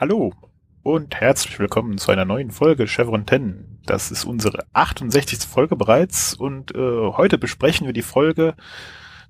[0.00, 0.32] Hallo
[0.82, 3.80] und herzlich willkommen zu einer neuen Folge Chevron 10.
[3.84, 5.40] Das ist unsere 68.
[5.40, 8.54] Folge bereits und äh, heute besprechen wir die Folge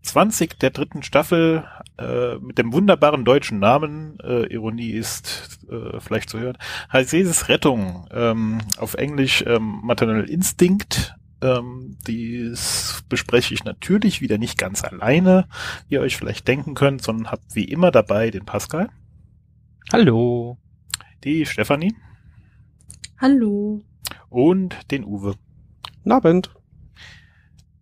[0.02, 1.64] 20 der dritten Staffel
[1.98, 6.56] äh, mit dem wunderbaren deutschen Namen, äh, Ironie ist äh, vielleicht zu hören,
[6.88, 11.16] Haseses Rettung, ähm, auf Englisch ähm, Maternal Instinct.
[11.42, 15.48] Ähm, dies bespreche ich natürlich wieder nicht ganz alleine,
[15.88, 18.88] wie ihr euch vielleicht denken könnt, sondern habt wie immer dabei den Pascal.
[19.92, 20.59] Hallo.
[21.24, 21.94] Die Stefanie.
[23.18, 23.82] Hallo.
[24.28, 25.34] Und den Uwe.
[26.08, 26.50] Abend.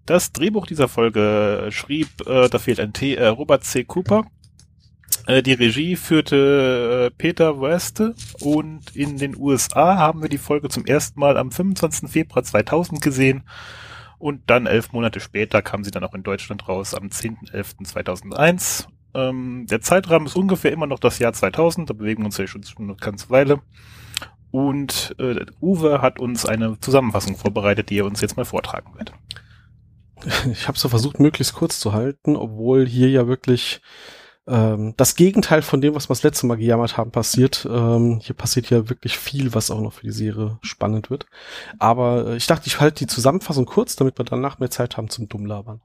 [0.06, 3.84] Das Drehbuch dieser Folge schrieb, äh, da fehlt ein T, äh, Robert C.
[3.84, 4.24] Cooper.
[5.26, 10.68] Äh, die Regie führte äh, Peter Weste und in den USA haben wir die Folge
[10.68, 12.10] zum ersten Mal am 25.
[12.10, 13.44] Februar 2000 gesehen
[14.18, 18.88] und dann elf Monate später kam sie dann auch in Deutschland raus am 10.11.2001.
[19.14, 22.46] Ähm, der Zeitrahmen ist ungefähr immer noch das Jahr 2000, da bewegen wir uns ja
[22.46, 23.60] schon eine ganze Weile.
[24.50, 29.12] Und äh, Uwe hat uns eine Zusammenfassung vorbereitet, die er uns jetzt mal vortragen wird.
[30.52, 33.80] Ich habe so versucht, möglichst kurz zu halten, obwohl hier ja wirklich
[34.48, 37.68] ähm, das Gegenteil von dem, was wir das letzte Mal gejammert haben, passiert.
[37.70, 41.26] Ähm, hier passiert ja wirklich viel, was auch noch für die Serie spannend wird.
[41.78, 45.10] Aber äh, ich dachte, ich halte die Zusammenfassung kurz, damit wir danach mehr Zeit haben
[45.10, 45.80] zum Dummlabern.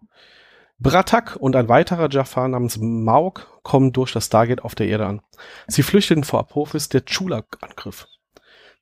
[0.83, 5.21] Bratak und ein weiterer Jafar namens Mauk kommen durch das Stargate auf der Erde an.
[5.65, 8.05] Sie flüchteten vor Apophis der Chulak-Angriff.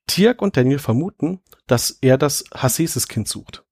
[0.07, 3.63] Tiak und Daniel vermuten, dass er das Hasesis-Kind sucht.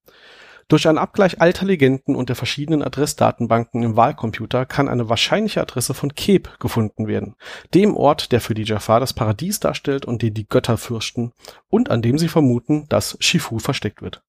[0.67, 5.95] Durch einen Abgleich alter Legenden und der verschiedenen Adressdatenbanken im Wahlcomputer kann eine wahrscheinliche Adresse
[5.95, 7.35] von Keb gefunden werden,
[7.73, 11.33] dem Ort, der für die Jafar das Paradies darstellt und den die Götter fürchten
[11.67, 14.21] und an dem sie vermuten, dass Shifu versteckt wird.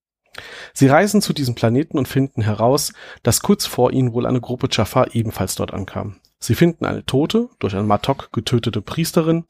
[0.72, 2.92] Sie reisen zu diesem Planeten und finden heraus,
[3.22, 6.20] dass kurz vor ihnen wohl eine Gruppe Jafar ebenfalls dort ankam.
[6.38, 9.44] Sie finden eine tote, durch ein Matok getötete Priesterin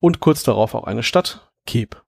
[0.00, 2.02] und kurz darauf auch eine Stadt, Keb.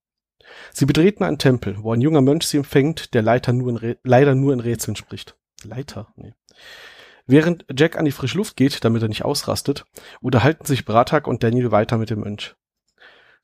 [0.73, 3.97] Sie betreten einen Tempel, wo ein junger Mönch sie empfängt, der leider nur in, Rä
[4.03, 5.37] leider nur in Rätseln spricht.
[5.63, 6.09] Leiter?
[6.17, 6.35] Nee.
[7.27, 9.87] Während Jack an die frische Luft geht, damit er nicht ausrastet,
[10.21, 12.55] unterhalten sich Bratak und Daniel weiter mit dem Mönch.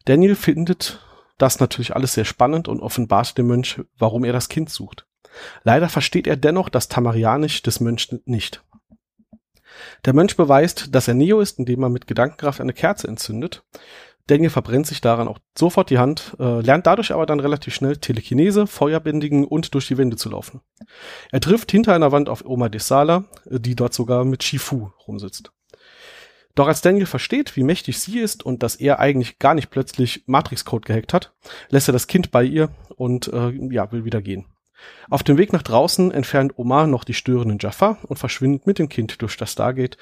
[0.05, 1.01] Daniel findet
[1.43, 5.07] das natürlich alles sehr spannend und offenbart dem Mönch, warum er das Kind sucht.
[5.63, 8.63] Leider versteht er dennoch das Tamarianisch des Mönchs nicht.
[10.05, 13.65] Der Mönch beweist, dass er Neo ist, indem er mit Gedankenkraft eine Kerze entzündet.
[14.27, 17.97] Daniel verbrennt sich daran auch sofort die Hand, äh, lernt dadurch aber dann relativ schnell
[17.97, 20.61] Telekinese, Feuerbändigen und durch die Wände zu laufen.
[21.33, 25.53] Er trifft hinter einer Wand auf Oma Desala, die dort sogar mit Shifu rumsitzt.
[26.55, 30.25] Doch als Daniel versteht, wie mächtig sie ist und dass er eigentlich gar nicht plötzlich
[30.27, 31.33] Matrix-Code gehackt hat,
[31.69, 34.47] lässt er das Kind bei ihr und äh, ja, will wieder gehen.
[35.09, 38.89] Auf dem Weg nach draußen entfernt Omar noch die störenden Jaffa und verschwindet mit dem
[38.89, 39.99] Kind durch das Stargate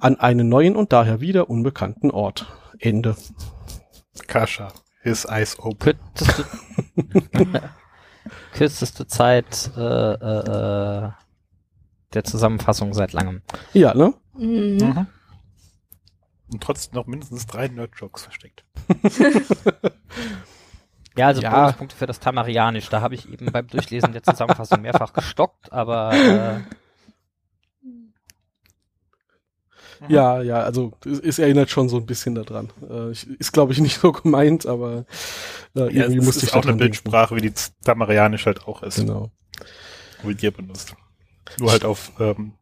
[0.00, 2.46] an einen neuen und daher wieder unbekannten Ort.
[2.78, 3.16] Ende.
[4.26, 4.72] Kascha,
[5.02, 5.94] his eyes open.
[6.14, 6.46] Kürzeste,
[8.52, 11.10] kürzeste Zeit äh, äh,
[12.14, 13.42] der Zusammenfassung seit langem.
[13.72, 14.14] Ja, ne?
[14.36, 14.78] Mhm.
[14.78, 15.06] Mhm.
[16.54, 18.64] Und trotzdem noch mindestens drei Nerd-Jokes versteckt.
[21.16, 21.50] Ja, also Ja.
[21.52, 22.88] Bonuspunkte für das Tamarianisch.
[22.88, 26.60] Da habe ich eben beim Durchlesen der Zusammenfassung mehrfach gestockt, aber äh,
[30.08, 32.70] Ja, ja, also es, es erinnert schon so ein bisschen daran.
[32.90, 35.04] Äh, ich, ist, glaube ich, nicht so gemeint, aber
[35.76, 36.78] äh, Ja, irgendwie es musste ist ich auch eine denken.
[36.78, 37.52] Bildsprache, wie die
[37.84, 39.30] Tamarianisch halt auch ist, Genau.
[40.24, 40.96] wie ihr benutzt.
[41.60, 42.54] Nur halt auf ähm,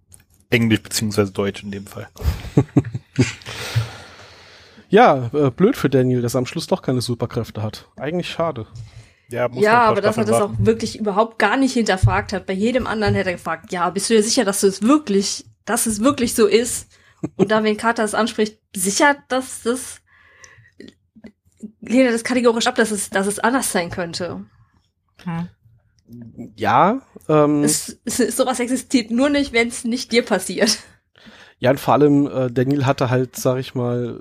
[0.51, 2.09] Englisch beziehungsweise Deutsch in dem Fall.
[4.93, 7.89] Ja, äh, blöd für Daniel, dass er am Schluss doch keine Superkräfte hat.
[7.97, 8.67] Eigentlich schade.
[9.31, 12.45] Ja, Ja, aber dass er das auch wirklich überhaupt gar nicht hinterfragt hat.
[12.45, 15.47] Bei jedem anderen hätte er gefragt, ja, bist du dir sicher, dass du es wirklich,
[15.65, 16.89] dass es wirklich so ist?
[17.37, 20.03] Und da, wenn Carter es anspricht, sicher, dass das
[21.81, 24.45] lehnt er das kategorisch ab, dass es, dass es anders sein könnte.
[26.57, 27.01] Ja,
[27.31, 30.81] ähm, Es, es, sowas existiert nur nicht, wenn es nicht dir passiert.
[31.63, 34.21] Ja, und vor allem äh, Daniel hatte halt, sag ich mal,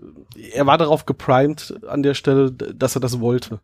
[0.54, 3.62] er war darauf geprimed an der Stelle, dass er das wollte.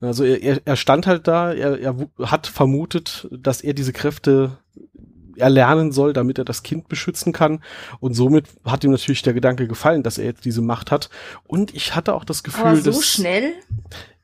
[0.00, 4.52] Also er, er, stand halt da, er, er hat vermutet, dass er diese Kräfte
[5.36, 7.62] erlernen soll, damit er das Kind beschützen kann.
[8.00, 11.10] Und somit hat ihm natürlich der Gedanke gefallen, dass er jetzt diese Macht hat.
[11.46, 13.52] Und ich hatte auch das Gefühl, Aber so dass schnell?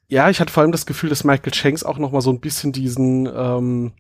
[0.09, 2.41] ja, ich hatte vor allem das Gefühl, dass Michael Shanks auch noch mal so ein
[2.41, 3.93] bisschen diesen, ähm,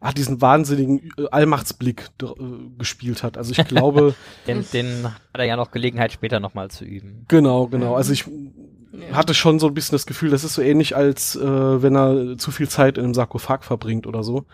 [0.00, 2.26] ah, diesen wahnsinnigen äh, Allmachtsblick äh,
[2.78, 3.36] gespielt hat.
[3.36, 4.14] Also ich glaube,
[4.46, 7.24] den, den hat er ja noch Gelegenheit später nochmal zu üben.
[7.28, 7.94] genau, genau.
[7.94, 8.24] Also ich,
[8.92, 9.14] Ja.
[9.16, 11.40] hatte schon so ein bisschen das Gefühl, das ist so ähnlich, als äh,
[11.82, 14.46] wenn er zu viel Zeit in einem Sarkophag verbringt oder so.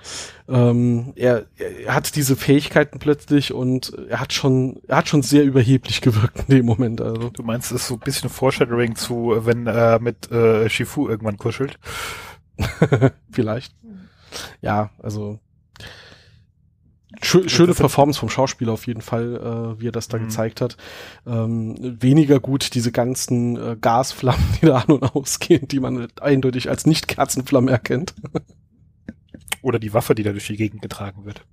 [0.46, 5.42] Ähm, er, er hat diese Fähigkeiten plötzlich und er hat schon, er hat schon sehr
[5.42, 7.00] überheblich gewirkt in dem Moment.
[7.00, 11.08] Also Du meinst, es ist so ein bisschen Foreshadowing zu, wenn er mit äh, Shifu
[11.08, 11.78] irgendwann kuschelt?
[13.30, 13.74] vielleicht.
[14.60, 15.38] Ja, also
[17.22, 19.36] schö schöne das sind- Performance vom Schauspieler auf jeden Fall,
[19.76, 20.24] äh, wie er das da Mhm.
[20.24, 20.76] gezeigt hat.
[21.26, 26.68] Ähm, weniger gut diese ganzen äh, Gasflammen, die da an und ausgehen, die man eindeutig
[26.68, 28.14] als Nicht-Kerzenflamme erkennt.
[29.62, 31.44] Oder die Waffe, die da durch die Gegend getragen wird.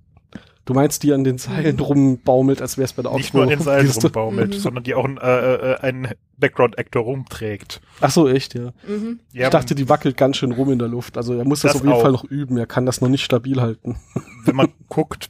[0.66, 3.50] Du meinst, die an den Seilen rumbaumelt, als wäre es bei der Nicht nur an
[3.50, 4.58] den Seilen rumbaumelt, Mhm.
[4.58, 6.08] sondern die auch ein, äh, äh, einen
[6.38, 7.82] Background-Actor rumträgt.
[8.00, 8.72] Ach so, echt, ja.
[8.88, 9.20] Mhm.
[9.32, 11.18] Ja, ich dachte, die wackelt ganz schön rum in der Luft.
[11.18, 12.02] Also er muss das, Das auf jeden auch.
[12.02, 12.56] Fall noch üben.
[12.56, 13.96] Er kann das noch nicht stabil halten.
[14.46, 15.28] wenn man guckt,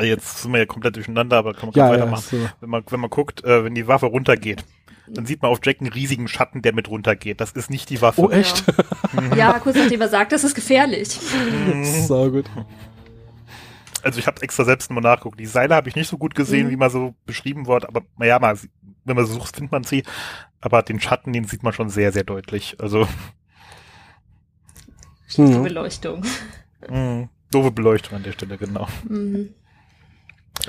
[0.00, 2.02] jetzt sind wir ja komplett durcheinander, aber kann man Ja, kurz ja.
[2.04, 2.24] weitermachen.
[2.30, 2.48] So.
[2.60, 4.64] Wenn man, wenn man guckt, äh, wenn die Waffe runtergeht,
[5.08, 7.40] dann sieht man auf Jack einen riesigen Schatten, der mit runtergeht.
[7.40, 8.22] Das ist nicht die Waffe.
[8.22, 8.64] Oh, echt?
[9.36, 11.18] Ja, kurz nachdem er sagt, das ist gefährlich.
[11.72, 11.84] Mhm.
[11.84, 12.44] so gut.
[14.06, 15.40] Also ich habe extra selbst nochmal nachgeguckt.
[15.40, 16.70] Die Seile habe ich nicht so gut gesehen, Mhm.
[16.70, 18.56] wie mal so beschrieben wird, aber naja, mal,
[19.04, 20.04] wenn man so sucht, findet man sie.
[20.60, 22.76] Aber den Schatten, den sieht man schon sehr, sehr deutlich.
[22.78, 23.08] Also
[25.34, 25.62] Hm.
[25.64, 26.22] Beleuchtung.
[26.88, 28.86] mh, doofe Beleuchtung an der Stelle, genau.
[29.08, 29.50] Mhm.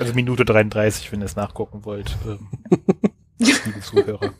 [0.00, 2.16] Also Minute 33, wenn ihr es nachgucken wollt.
[2.26, 2.48] Ähm,
[3.38, 4.34] liebe Zuhörer.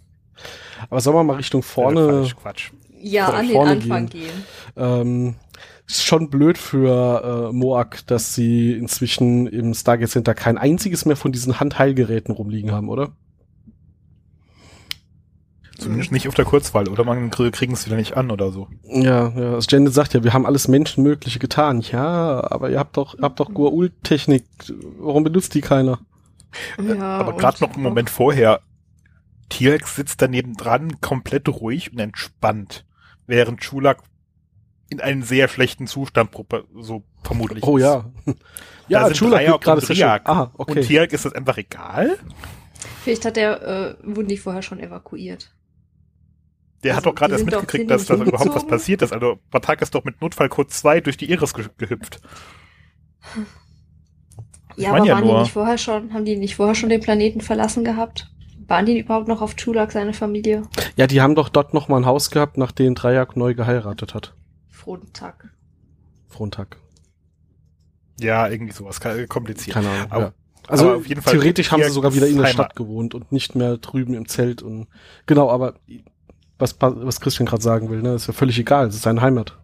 [0.91, 2.71] Aber sollen wir mal Richtung vorne falsch, Quatsch.
[3.00, 4.45] Ja, an den vorne Anfang gehen.
[4.77, 5.37] Ähm,
[5.88, 11.17] ist schon blöd für äh, Moak, dass sie inzwischen im Stargate Center kein einziges mehr
[11.17, 13.12] von diesen Handheilgeräten rumliegen haben, oder?
[15.79, 18.67] Zumindest nicht auf der Kurzwahl, oder man krie- kriegen es wieder nicht an oder so.
[18.82, 19.52] Ja, ja.
[19.52, 21.81] Das Janet sagt ja, wir haben alles Menschenmögliche getan.
[21.82, 24.44] Ja, aber ihr habt doch, ihr habt doch Goa'uld-Technik.
[24.99, 26.00] Warum benutzt die keiner?
[26.85, 28.61] Ja, Aber und- gerade noch einen Moment vorher,
[29.50, 32.85] T-Rex sitzt daneben dran, komplett ruhig und entspannt,
[33.29, 34.02] während Schulak
[34.90, 36.31] in einem sehr schlechten Zustand
[36.81, 37.82] so vermutlich Oh ist.
[37.85, 38.11] ja.
[38.88, 39.96] ja, sind Schulak Dreier wird gerade und schön.
[39.96, 40.29] Riak.
[40.29, 40.81] Ah, Und okay.
[40.81, 42.19] T-Rex ist das einfach egal?
[43.02, 45.52] Vielleicht hat der, äh, wurden die vorher schon evakuiert.
[46.85, 49.12] Der Also, hat doch gerade erst sind mitgekriegt, sind dass da überhaupt was passiert ist.
[49.12, 52.20] Also Batak ist doch mit Notfallcode 2 durch die Iris ge gehüpft.
[54.76, 57.00] Ja, aber ja waren nur- die nicht vorher schon, haben die nicht vorher schon den
[57.00, 58.31] Planeten verlassen gehabt?
[58.69, 60.62] Waren die überhaupt noch auf Chulak, seine Familie?
[60.96, 64.35] Ja, die haben doch dort noch mal ein Haus gehabt, nachdem Drejak neu geheiratet hat.
[64.79, 65.51] Frohen Tag.
[66.29, 66.77] Frontag.
[68.21, 69.01] Ja, irgendwie sowas.
[69.29, 69.75] Kompliziert.
[69.75, 70.07] Keine Ahnung.
[70.11, 70.33] Aber- ja.
[70.69, 72.47] Also aber auf jeden Fall theoretisch haben sie sogar wieder in der.
[72.47, 74.87] Stadt gewohnt und nicht mehr drüben im Zelt und
[75.25, 75.75] genau, aber
[76.59, 79.59] was, was Christian gerade sagen will, ne, ist ja völlig egal, es ist seine Heimat.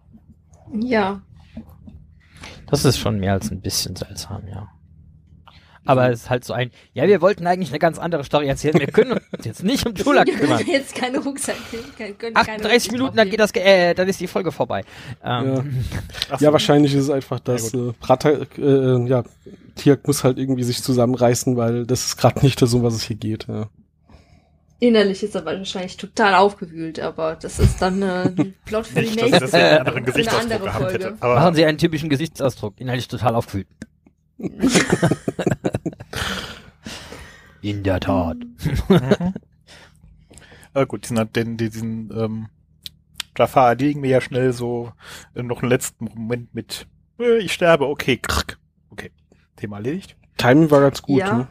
[0.72, 1.20] Ja.
[2.66, 4.68] Das ist schon mehr als ein bisschen seltsam, ja.
[5.86, 8.78] Aber es ist halt so ein, ja, wir wollten eigentlich eine ganz andere Story erzählen.
[8.78, 10.58] Wir können uns jetzt nicht um Tulak Wir kümmern.
[10.58, 11.56] können jetzt keine Rucksack
[11.96, 14.82] können keine 38 Minuten, dann geht das, äh, dann ist die Folge vorbei.
[15.22, 15.84] Ähm,
[16.38, 16.44] so.
[16.44, 19.24] Ja, wahrscheinlich ist es einfach, dass Ja, äh, Prata, äh, ja,
[19.76, 23.02] Tiak muss halt irgendwie sich zusammenreißen, weil das ist gerade nicht das, um was es
[23.02, 23.46] hier geht.
[23.48, 23.68] Ja.
[24.80, 29.06] Innerlich ist er wahrscheinlich total aufgewühlt, aber das ist dann äh, ein Plot für die
[29.06, 29.40] Nicht, dass nächste.
[29.40, 30.92] das einen anderen für eine Gesichtsausdruck andere Folge.
[30.94, 31.16] hätte.
[31.20, 32.74] Aber machen Sie einen typischen Gesichtsausdruck.
[32.78, 33.68] Inhaltlich total aufgewühlt.
[37.62, 38.36] In der Tat.
[38.38, 39.34] Mhm.
[40.74, 42.48] äh, gut, diesen, den, diesen ähm,
[43.36, 44.92] Jafar erledigen wir ja schnell so
[45.34, 46.86] äh, noch einen letzten Moment mit
[47.18, 48.58] äh, ich sterbe, okay, krrk.
[48.90, 49.10] okay,
[49.56, 50.16] Thema erledigt.
[50.36, 51.38] Timing war ganz gut, Ja.
[51.38, 51.48] ne?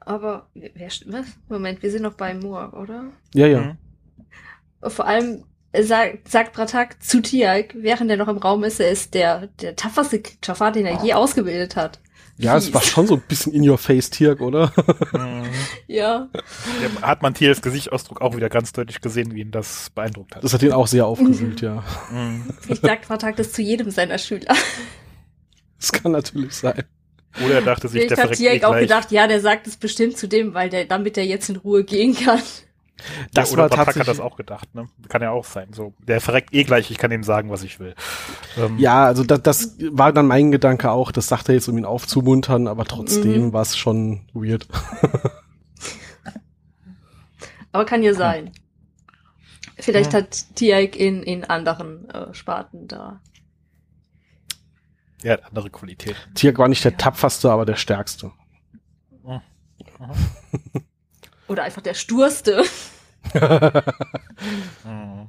[0.00, 0.70] Aber wer,
[1.06, 1.38] was?
[1.48, 3.12] Moment, wir sind noch bei Moore, oder?
[3.34, 3.60] Ja, ja.
[3.60, 4.90] Mhm.
[4.90, 5.44] Vor allem
[5.80, 9.74] sagt, sagt Bratak zu Tiag, während er noch im Raum ist, er ist der, der
[9.76, 12.00] tapferste Jafar, den er je ausgebildet hat.
[12.38, 12.74] Ja, es Fies.
[12.74, 14.72] war schon so ein bisschen in your face, Tiak, oder?
[15.12, 15.44] Mhm.
[15.86, 16.28] Ja.
[16.80, 20.42] Der hat man Tiers Gesichtsausdruck auch wieder ganz deutlich gesehen, wie ihn das beeindruckt hat.
[20.42, 21.84] Das hat ihn auch sehr aufgewühlt, ja.
[22.10, 22.46] Mhm.
[22.68, 24.54] Ich sagt Bratak das zu jedem seiner Schüler.
[25.78, 26.84] Das kann natürlich sein.
[27.44, 28.82] Oder er dachte sich, Vielleicht der hat verreckt eh Tiag auch gleich.
[28.82, 31.84] gedacht, ja, der sagt es bestimmt zu dem, weil der, damit er jetzt in Ruhe
[31.84, 32.40] gehen kann.
[33.32, 34.86] Das ja, oder war Batak hat das auch gedacht, ne?
[35.08, 35.72] Kann ja auch sein.
[35.72, 37.94] So, der verreckt eh gleich, ich kann ihm sagen, was ich will.
[38.56, 41.78] Ähm, Ja, also das, das war dann mein Gedanke auch, das sagt er jetzt, um
[41.78, 43.52] ihn aufzumuntern, aber trotzdem Mhm.
[43.52, 44.66] war es schon weird.
[47.72, 48.52] Aber kann ja sein.
[49.78, 50.18] Vielleicht Ja.
[50.20, 53.20] hat Tiag in, in anderen äh, Sparten da.
[55.22, 56.18] Er hat andere Qualitäten.
[56.34, 58.32] Tiak war nicht der tapferste, aber der stärkste.
[61.48, 62.62] Oder einfach der Sturste.
[63.32, 65.28] Du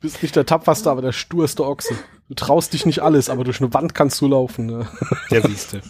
[0.00, 1.94] bist nicht der tapferste, aber der sturste Ochse.
[2.28, 4.66] Du traust dich nicht alles, aber durch eine Wand kannst du laufen.
[4.66, 4.88] Ne?
[5.30, 5.82] Der siehste.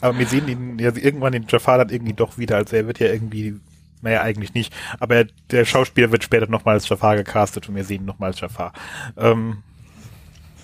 [0.00, 3.00] Aber wir sehen ihn ja irgendwann den Jafar dann irgendwie doch wieder, also er wird
[3.00, 3.58] ja irgendwie
[4.02, 4.72] Naja, eigentlich nicht.
[5.00, 8.40] Aber der Schauspieler wird später nochmal als Jafar gecastet und wir sehen ihn nochmal als
[8.40, 8.72] Jafar.
[9.16, 9.62] Ähm,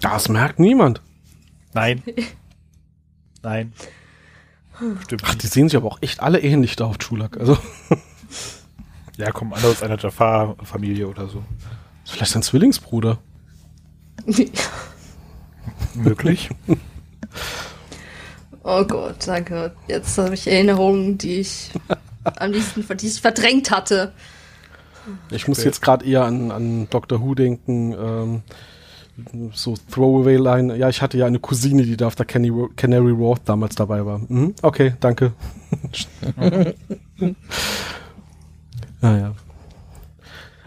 [0.00, 1.00] Das merkt niemand.
[1.72, 2.02] nein.
[3.42, 3.72] nein.
[5.02, 7.36] Stimmt Ach, die sehen sich aber auch echt alle ähnlich da auf Chulak.
[7.38, 7.58] Also,
[9.20, 11.42] Ja, kommen alle aus einer Jafar-Familie oder so.
[12.04, 13.18] vielleicht sein Zwillingsbruder.
[15.94, 16.50] Möglich.
[18.62, 19.74] oh Gott, danke.
[19.88, 21.70] Jetzt habe ich Erinnerungen, die ich
[22.24, 24.12] am liebsten die ich verdrängt hatte.
[25.30, 27.92] Ich muss jetzt gerade eher an, an Doctor Who denken.
[27.92, 28.42] Ähm,
[29.52, 30.76] so Throwaway-Line.
[30.76, 34.04] Ja, ich hatte ja eine Cousine, die da auf der Canary, Canary Wharf damals dabei
[34.06, 34.20] war.
[34.28, 35.32] Mhm, okay, danke.
[39.00, 39.34] naja.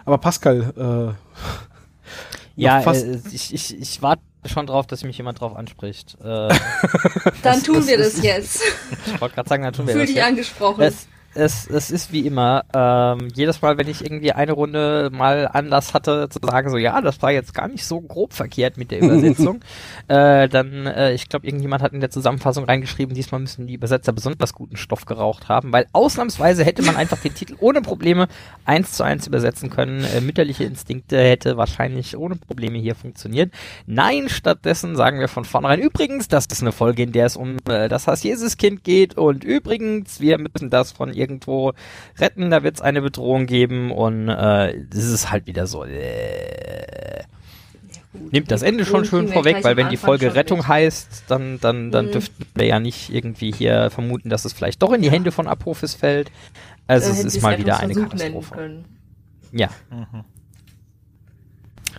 [0.05, 5.55] Aber Pascal, äh, Ja, äh, ich, ich, ich warte schon drauf, dass mich jemand drauf
[5.55, 6.17] anspricht.
[6.19, 6.51] Äh, Dann
[7.41, 8.61] Das- tun das wir das jetzt.
[9.05, 10.27] ich wollte gerade sagen, dann tun wir Fühl das dich jetzt.
[10.27, 10.81] angesprochen.
[10.81, 15.47] Es, es, es ist wie immer, ähm, jedes Mal, wenn ich irgendwie eine Runde mal
[15.51, 18.91] Anlass hatte, zu sagen, so, ja, das war jetzt gar nicht so grob verkehrt mit
[18.91, 19.61] der Übersetzung,
[20.07, 24.13] äh, dann, äh, ich glaube, irgendjemand hat in der Zusammenfassung reingeschrieben, diesmal müssen die Übersetzer
[24.13, 28.27] besonders guten Stoff geraucht haben, weil ausnahmsweise hätte man einfach den Titel ohne Probleme
[28.65, 30.03] eins zu eins übersetzen können.
[30.03, 33.51] Äh, mütterliche Instinkte hätte wahrscheinlich ohne Probleme hier funktioniert.
[33.85, 37.57] Nein, stattdessen sagen wir von vornherein, übrigens, das ist eine Folge, in der es um
[37.67, 41.73] äh, das Hass Jesuskind geht und übrigens, wir müssen das von irgendwo
[42.19, 45.83] retten, da wird es eine Bedrohung geben und äh, das ist halt wieder so.
[45.85, 47.23] Äh,
[48.31, 52.07] nimmt das Ende schon schön vorweg, weil wenn die Folge Rettung heißt, dann, dann, dann
[52.07, 52.11] Mhm.
[52.11, 55.47] dürften wir ja nicht irgendwie hier vermuten, dass es vielleicht doch in die Hände von
[55.47, 56.31] Apophis fällt.
[56.87, 58.83] Also es ist mal wieder eine Katastrophe.
[59.51, 60.23] Ja, Mhm.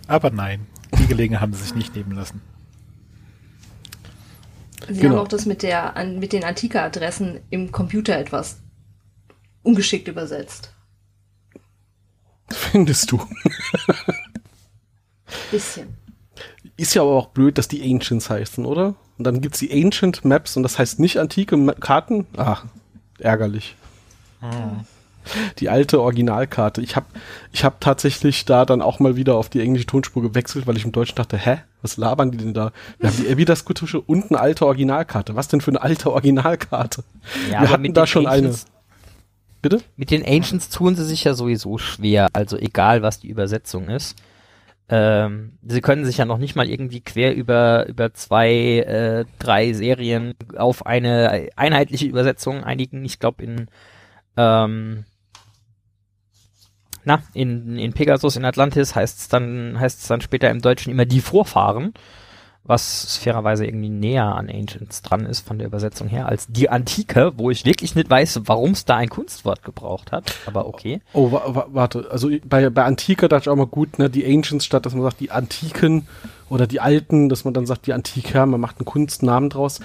[0.07, 0.67] Aber nein,
[0.99, 2.41] die Gelegenheit haben sie sich nicht nehmen lassen.
[4.87, 5.15] Sie Genau.
[5.15, 8.61] haben auch das mit, der, an, mit den Antike-Adressen im Computer etwas
[9.65, 10.71] ungeschickt übersetzt.
[12.51, 13.19] findest du.
[15.51, 15.97] Bisschen.
[16.77, 18.95] Ist ja aber auch blöd, dass die Ancients heißen, oder?
[19.17, 22.27] Und dann gibt's die Ancient Maps und das heißt nicht antike Ma Karten.
[22.37, 22.65] Ach,
[23.19, 23.75] ärgerlich.
[25.59, 26.81] Die alte Originalkarte.
[26.81, 27.07] Ich habe
[27.51, 30.85] ich hab tatsächlich da dann auch mal wieder auf die englische Tonspur gewechselt, weil ich
[30.85, 32.71] im Deutschen dachte, hä, was labern die denn da?
[32.99, 35.35] Wir haben die Ebidas-Kutusche und eine alte Originalkarte.
[35.35, 37.03] Was denn für eine alte Originalkarte?
[37.49, 38.49] ja Wir hatten da schon eine.
[38.49, 38.65] Ancients-
[39.65, 39.81] Bitte?
[39.95, 44.15] Mit den Ancients tun sie sich ja sowieso schwer, also egal was die Übersetzung ist.
[44.89, 49.73] Ähm, sie können sich ja noch nicht mal irgendwie quer über, über zwei, äh, drei
[49.73, 53.03] Serien auf eine einheitliche Übersetzung einigen.
[53.05, 53.67] Ich glaube in
[54.37, 55.05] ähm,
[57.03, 60.91] na, in, in Pegasus in Atlantis heißt es dann, heißt es dann später im Deutschen
[60.91, 61.95] immer die Vorfahren,
[62.65, 67.33] was fairerweise irgendwie näher an Ancients dran ist von der Übersetzung her als die Antike,
[67.37, 71.01] wo ich wirklich nicht weiß, warum es da ein Kunstwort gebraucht hat, aber okay.
[71.13, 72.07] Oh, wa wa warte.
[72.09, 75.03] Also bei, bei Antike dachte ich auch mal gut, ne, die Ancients statt, dass man
[75.03, 76.07] sagt, die Antiken
[76.49, 79.79] oder die Alten, dass man dann sagt, die Antike, man macht einen Kunstnamen draus,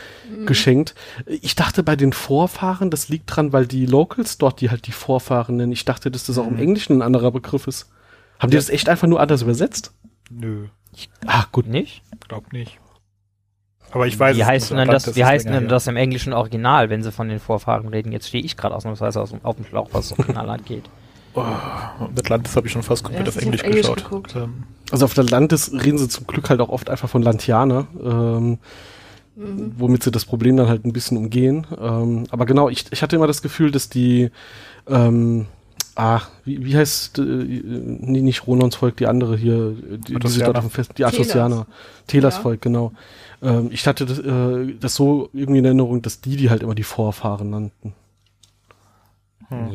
[0.47, 0.95] geschenkt.
[1.27, 4.93] Ich dachte bei den Vorfahren, das liegt dran, weil die Locals dort die halt die
[4.93, 5.73] Vorfahren nennen.
[5.73, 7.89] Ich dachte, dass das auch im Englischen ein anderer Begriff ist.
[8.39, 9.93] Haben die das echt einfach nur anders übersetzt?
[10.31, 10.67] Nö,
[11.27, 11.67] Ah, gut.
[11.67, 12.03] Nicht?
[12.29, 12.79] glaub nicht.
[13.93, 16.33] Aber ich weiß wie es heißt nicht, denn das, wie heißt denn das im englischen
[16.33, 18.13] Original, wenn sie von den Vorfahren reden?
[18.13, 20.85] Jetzt stehe ich gerade ausnahmsweise aus, dem- auf dem Schlauch, was das Original angeht.
[22.17, 24.05] Atlantis habe ich schon fast komplett Ja, auf Englisch, Englisch geschaut.
[24.05, 24.35] geguckt?
[24.37, 27.87] Ähm, Also auf der Landes reden sie zum Glück halt auch oft einfach von Lantianer,
[28.03, 28.59] ähm,
[29.37, 31.67] womit sie das Problem dann halt ein bisschen umgehen.
[31.81, 34.31] Ähm, aber genau, ich, ich hatte immer das Gefühl, dass die,
[34.89, 35.47] ähm,
[36.01, 40.57] ah, wie, wie heißt, äh, nee, nicht Ronons Volk, die andere hier, die, die dort
[40.57, 41.67] auf dem Fest, die Atosianer,
[42.07, 42.43] Telas Ja.
[42.43, 42.93] Volk, genau.
[43.43, 46.75] Ähm, ich hatte das, äh, das so irgendwie in Erinnerung, dass die die halt immer
[46.75, 47.95] die Vorfahren nannten.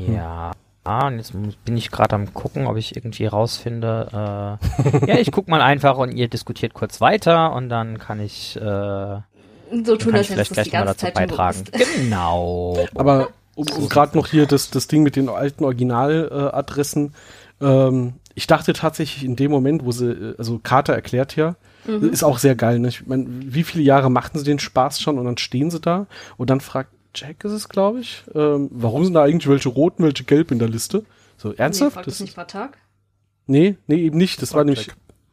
[0.07, 0.51] Ja.
[0.83, 1.33] Ah, und jetzt
[1.65, 4.59] bin ich gerade am gucken, ob ich irgendwie rausfinde.
[5.03, 8.55] Äh, ja, ich guck mal einfach und ihr diskutiert kurz weiter und dann kann ich,
[8.55, 11.63] äh, So tun, kann ich vielleicht gleich mal ganze dazu beitragen.
[11.71, 12.77] Genau.
[12.95, 17.13] Aber um, um gerade noch hier das, das Ding mit den alten Originaladressen,
[17.61, 21.55] äh, ähm, ich dachte tatsächlich in dem Moment, wo sie, äh, also Carter erklärt ja,
[21.87, 22.09] Mhm.
[22.09, 22.79] ist auch sehr geil.
[22.79, 22.87] Ne?
[22.87, 26.07] Ich mein, wie viele Jahre machten sie den Spaß schon und dann stehen sie da
[26.35, 30.03] und dann fragt Jack ist es, glaube ich, ähm, warum sind da eigentlich welche roten,
[30.03, 31.05] welche gelb in der Liste?
[31.37, 31.93] So, Nee, ernsthaft?
[31.93, 32.77] frag das das nicht Vertag?
[33.47, 34.41] nee, nee, eben nicht.
[34.41, 34.87] Das war Frag nämlich,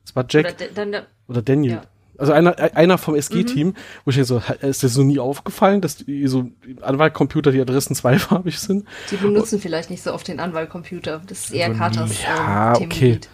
[0.04, 1.72] das war Jack Oder de- dann der, oder Daniel.
[1.72, 1.82] Ja.
[2.19, 6.26] Also einer, einer vom SG-Team, wo ich so, ist dir so nie aufgefallen, dass die,
[6.28, 6.50] so
[6.83, 8.87] Anwaltcomputer die Adressen zweifarbig sind?
[9.11, 11.23] die benutzen vielleicht nicht so oft den Anwaltcomputer.
[11.26, 12.16] Das ist eher Also Carters nie.
[12.25, 12.88] Ja, ähm, okay.
[12.88, 13.28] Themengebiet.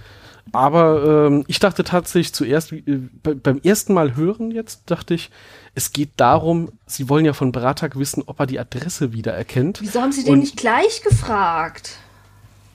[0.52, 2.82] Aber ähm, ich dachte tatsächlich zuerst, äh,
[3.22, 5.30] bei, beim ersten Mal hören jetzt, dachte ich,
[5.74, 9.80] es geht darum, sie wollen ja von Bratak wissen, ob er die Adresse wiedererkennt.
[9.82, 11.96] Wieso haben sie den Und- nicht gleich gefragt?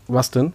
[0.08, 0.54] Was denn?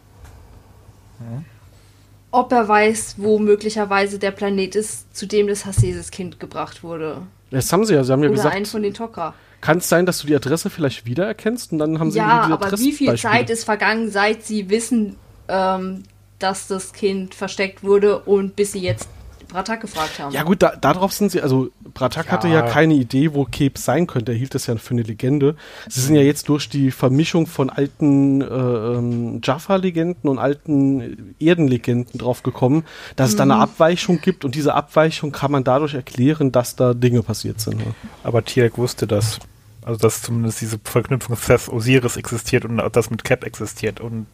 [2.31, 7.23] Ob er weiß, wo möglicherweise der Planet ist, zu dem das Hasseses Kind gebracht wurde.
[7.51, 9.33] Das haben sie ja, sie haben ja Oder einen gesagt, von den Tok'ra.
[9.63, 12.59] kann es sein, dass du die Adresse vielleicht wiedererkennst und dann haben sie Ja, irgendwie
[12.59, 13.41] diese aber wie viel Adressbeispiele.
[13.47, 15.17] Zeit ist vergangen, seit sie wissen,
[15.49, 16.03] ähm,
[16.39, 19.09] dass das Kind versteckt wurde und bis sie jetzt
[19.49, 20.33] Bratak gefragt haben?
[20.33, 22.33] Ja gut, da, darauf sind sie, also Bratak Ja.
[22.33, 24.33] hatte ja keine Idee, wo Kebs sein könnte.
[24.33, 25.57] Er hielt das ja für eine Legende.
[25.89, 32.19] Sie sind ja jetzt durch die Vermischung von alten äh, ähm, Jaffa-Legenden und alten Erdenlegenden
[32.19, 32.85] drauf gekommen,
[33.17, 36.93] dass es da eine Abweichung gibt und diese Abweichung kann man dadurch erklären, dass da
[36.95, 37.79] Dinge passiert sind.
[37.79, 37.95] Ne?
[38.23, 39.39] Aber Tiak wusste das.
[39.83, 44.01] Also, dass zumindest diese Verknüpfung Seth Osiris existiert und das mit Cap existiert.
[44.01, 44.27] Und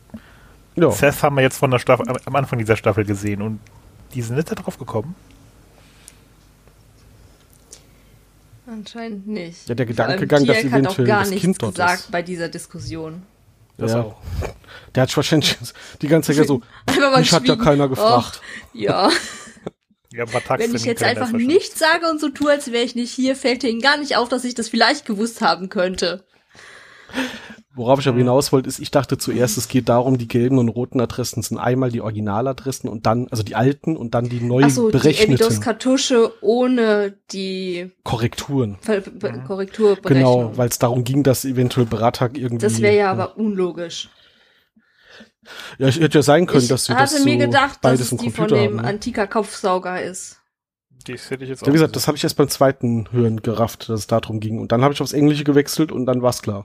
[0.75, 0.91] Ja.
[0.91, 3.61] Seth haben wir jetzt von der Staffel, am- am Anfang dieser Staffel gesehen und
[4.15, 5.15] die sind nicht da drauf gekommen.
[8.67, 9.69] Anscheinend nicht.
[9.69, 12.11] Ja, der Gedankengang, dass hat auch eventuell gar das nichts Kind dort gesagt ist.
[12.11, 13.23] bei dieser Diskussion.
[13.77, 14.03] Das ja.
[14.03, 14.17] auch.
[14.95, 15.57] Der hat wahrscheinlich
[16.03, 16.63] die ganze Zeit so,
[17.17, 18.41] mich hat ja keiner gefragt.
[18.41, 19.11] Och, ja,
[20.17, 23.35] Ja, wenn ich jetzt einfach nichts sage und so tue, als wäre ich nicht hier,
[23.35, 26.25] fällt Ihnen gar nicht auf, dass ich das vielleicht gewusst haben könnte.
[27.77, 30.69] Worauf ich aber hinaus wollte, ist, ich dachte zuerst, es geht darum, die gelben und
[30.69, 34.63] roten Adressen sind einmal die Originaladressen und dann, also die alten und dann die neu
[34.63, 38.79] Achso, die berechneten Evidos-Kartusche ohne die Korrekturen.
[38.81, 40.09] Ver Be Korrekturberechnung.
[40.09, 42.65] Genau, weil es darum ging, dass eventuell Bratak irgendwie.
[42.65, 44.09] das wäre ja aber unlogisch.
[45.79, 47.93] Ja, ich hätte ja sein können, ich dass sie hatte das so mir gedacht, dass
[47.93, 48.77] beides es im die von dem haben.
[48.77, 48.85] ne?
[48.85, 50.41] antiker Kopfsauger ist.
[51.05, 53.89] Das hätte ich jetzt Ja, wie gesagt, das habe ich erst beim zweiten Hören gerafft,
[53.89, 54.59] dass es darum ging.
[54.59, 56.65] Und dann habe ich aufs Englische gewechselt und dann war's klar.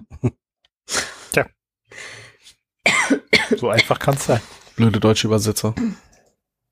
[3.58, 4.42] so einfach kann es sein.
[4.76, 5.76] Blöde deutsche Übersetzer.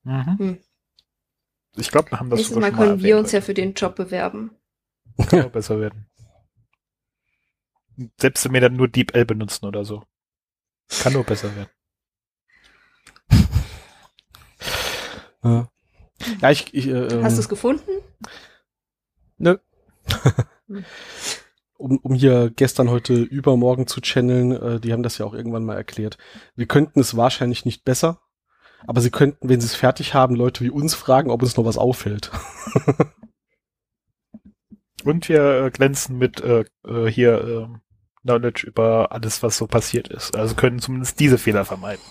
[0.04, 0.38] Mhm.
[0.38, 0.58] Hm.
[1.76, 3.74] Ich glaube, wir haben das Nächstes sogar Mal können wir erwähnt uns ja für den
[3.74, 4.50] Job bewerben.
[5.28, 6.06] Kann auch besser werden.
[8.18, 10.04] Selbst wenn wir dann nur Deep L benutzen oder so.
[11.02, 11.70] Kann nur besser werden.
[15.44, 15.70] Ja,
[16.40, 17.90] ja ich, ich äh, Hast ähm, du es gefunden?
[19.38, 19.56] Nö.
[21.76, 25.64] um, um hier gestern, heute, übermorgen zu channeln, äh, die haben das ja auch irgendwann
[25.64, 26.18] mal erklärt.
[26.56, 28.20] Wir könnten es wahrscheinlich nicht besser,
[28.86, 31.64] aber sie könnten, wenn sie es fertig haben, Leute wie uns fragen, ob uns noch
[31.64, 32.30] was auffällt.
[35.04, 37.66] Und wir äh, glänzen mit äh, äh, hier äh,
[38.22, 40.36] Knowledge über alles, was so passiert ist.
[40.36, 42.02] Also können zumindest diese Fehler vermeiden.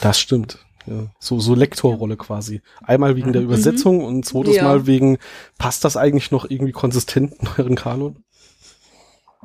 [0.00, 0.58] Das stimmt.
[0.86, 2.60] Ja, so, so Lektorrolle quasi.
[2.82, 3.48] Einmal wegen der Mhm.
[3.48, 4.64] Übersetzung und ein zweites Ja.
[4.64, 5.18] Mal wegen,
[5.58, 8.24] passt das eigentlich noch irgendwie konsistent in euren Kanon?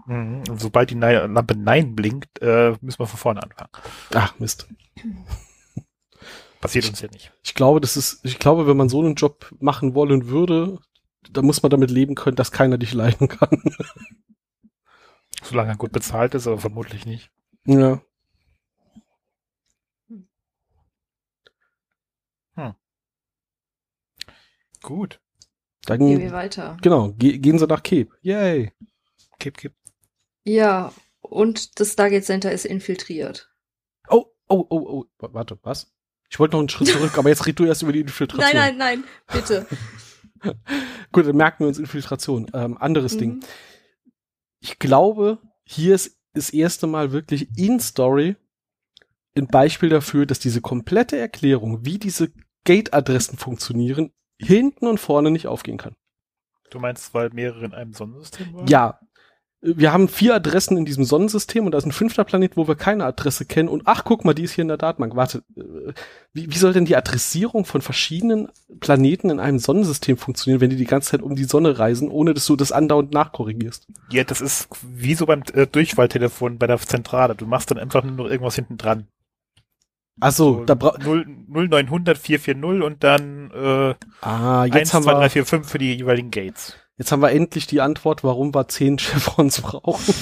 [0.07, 0.43] Mhm.
[0.49, 3.69] Und sobald die Nei- Lampe Nein blinkt, äh, müssen wir von vorne anfangen.
[4.13, 4.67] Ach, Mist.
[6.59, 7.31] Passiert uns ja nicht.
[7.43, 10.79] Ich glaube, das ist, ich glaube, wenn man so einen Job machen wollen würde,
[11.29, 13.61] da muss man damit leben können, dass keiner dich leiden kann.
[15.43, 17.29] Solange er gut bezahlt ist, aber vermutlich nicht.
[17.65, 18.01] ja.
[24.87, 25.19] Gut.
[25.85, 26.77] Dann, Gehen wir weiter.
[26.81, 28.07] genau, ge gehen sie nach Cape.
[28.21, 28.71] Yay.
[29.37, 29.73] Kipp, kipp.
[30.45, 33.49] Ja, und das Stargate Center ist infiltriert.
[34.07, 35.05] Oh, oh, oh, oh.
[35.19, 35.91] W- Warte, was?
[36.29, 38.49] Ich wollte noch einen Schritt zurück, aber jetzt red du erst über die Infiltration.
[38.53, 39.67] Nein, nein, nein, bitte.
[41.11, 42.49] Gut, dann merken wir uns Infiltration.
[42.53, 43.35] Ähm, anderes Ding.
[43.35, 43.39] Mhm.
[44.61, 48.37] Ich glaube, hier ist das erste Mal wirklich in Story
[49.37, 52.31] ein Beispiel dafür, dass diese komplette Erklärung, wie diese
[52.63, 55.95] Gate-Adressen funktionieren, hinten und vorne nicht aufgehen kann.
[56.69, 58.67] Du meinst, weil mehrere in einem Sonnensystem waren?
[58.67, 58.99] Ja.
[59.59, 62.75] Wir haben vier Adressen in diesem Sonnensystem und da ist ein fünfter Planet, wo wir
[62.75, 63.69] keine Adresse kennen.
[63.69, 65.15] Und ach, guck mal, die ist hier in der Datenbank.
[65.15, 65.93] Warte, äh,
[66.31, 70.75] wie, wie soll denn die Adressierung von verschiedenen Planeten in einem Sonnensystem funktionieren, wenn die
[70.75, 73.87] die ganze Zeit um die Sonne reisen, ohne dass du das andauernd nachkorrigierst?
[74.11, 77.33] Ja, das ist wie so beim äh, Durchwahltelefon bei der Zentrale.
[77.33, 79.07] Du machst dann einfach nur irgendwas hinten dran.
[80.19, 85.19] Achso, da bra 0, 0900 440 und dann äh, Ah, 1, jetzt 2, haben 3,
[85.21, 86.75] wir 4, 5 für die jeweiligen Gates.
[86.97, 90.13] jetzt haben wir endlich die Antwort, warum wir zehn Chevrons brauchen.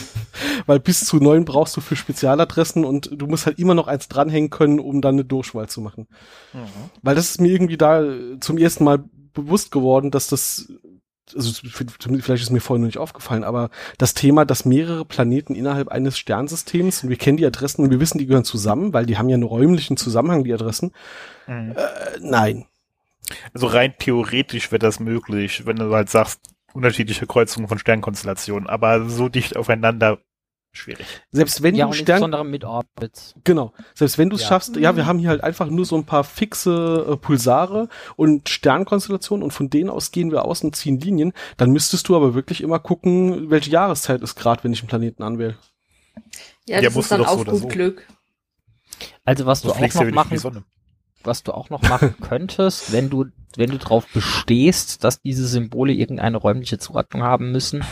[0.65, 4.09] Weil bis zu neun brauchst du für Spezialadressen und du musst halt immer noch eins
[4.09, 6.07] dranhängen können, um dann eine Durchwahl zu machen.
[6.51, 6.59] Mhm.
[7.01, 8.03] Weil das ist mir irgendwie da
[8.41, 9.03] zum ersten Mal
[9.33, 10.71] bewusst geworden, dass das,
[11.33, 11.51] also
[12.21, 16.17] vielleicht ist mir vorhin noch nicht aufgefallen, aber das Thema, dass mehrere Planeten innerhalb eines
[16.17, 19.29] Sternsystems, und wir kennen die Adressen und wir wissen, die gehören zusammen, weil die haben
[19.29, 20.91] ja einen räumlichen Zusammenhang, die Adressen.
[21.47, 21.71] Mhm.
[21.71, 22.65] Äh, nein.
[23.53, 26.41] Also rein theoretisch wäre das möglich, wenn du halt sagst,
[26.73, 30.19] unterschiedliche Kreuzungen von Sternkonstellationen, aber so dicht aufeinander
[30.75, 31.05] schwierig.
[31.31, 33.35] Selbst wenn ja, du Stern, insbesondere mit Orbits.
[33.43, 34.47] genau, selbst wenn du es Ja.
[34.49, 38.49] schaffst, ja, wir haben hier halt einfach nur so ein paar fixe äh, Pulsare und
[38.49, 42.33] Sternkonstellationen und von denen aus gehen wir aus und ziehen Linien, dann müsstest du aber
[42.35, 45.57] wirklich immer gucken, welche Jahreszeit ist gerade, wenn ich einen Planeten anwähle.
[46.65, 47.67] Ja, Ja, das musst ist dann doch so gut so.
[47.67, 48.07] Glück.
[49.23, 50.65] Also was So du auch noch machen
[51.25, 53.25] was du auch noch machen könntest, wenn du,
[53.57, 57.83] wenn du darauf bestehst, dass diese Symbole irgendeine räumliche Zuordnung haben müssen,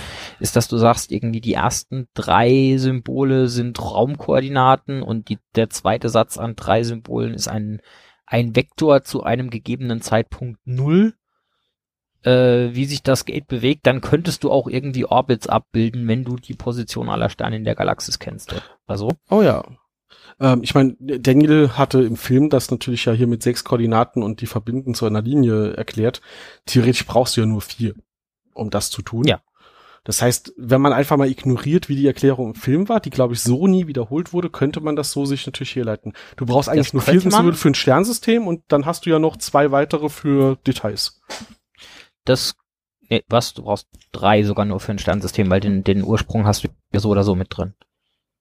[0.43, 6.09] ist, dass du sagst, irgendwie die ersten drei Symbole sind Raumkoordinaten und die, der zweite
[6.09, 7.79] Satz an drei Symbolen ist ein,
[8.25, 11.13] ein Vektor zu einem gegebenen Zeitpunkt null.
[12.23, 16.35] Äh, wie sich das Gate bewegt, dann könntest du auch irgendwie Orbits abbilden, wenn du
[16.35, 18.53] die Position aller Sterne in der Galaxis kennst.
[18.85, 19.63] Also, Oh ja.
[20.41, 24.41] Ähm, ich meine, Daniel hatte im Film das natürlich ja hier mit sechs Koordinaten und
[24.41, 26.21] die verbinden zu einer Linie erklärt.
[26.65, 27.93] Theoretisch brauchst du ja nur vier,
[28.53, 29.25] um das zu tun.
[29.25, 29.41] Ja.
[30.05, 33.33] Das heißt, wenn man einfach mal ignoriert, wie die Erklärung im Film war, die glaube
[33.35, 36.11] ich so nie wiederholt wurde, könnte man das so sich natürlich herleiten.
[36.35, 37.21] Du brauchst eigentlich Das nur vier.
[37.21, 41.21] Symbole für ein Sternsystem und dann hast du ja noch zwei weitere für Details.
[42.25, 42.55] das,
[43.09, 46.63] nee, was, du brauchst drei sogar nur für ein Sternsystem, weil den, den Ursprung hast
[46.65, 47.73] du ja so oder so mit drin.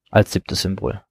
[0.09, 1.01] Als siebtes Symbol.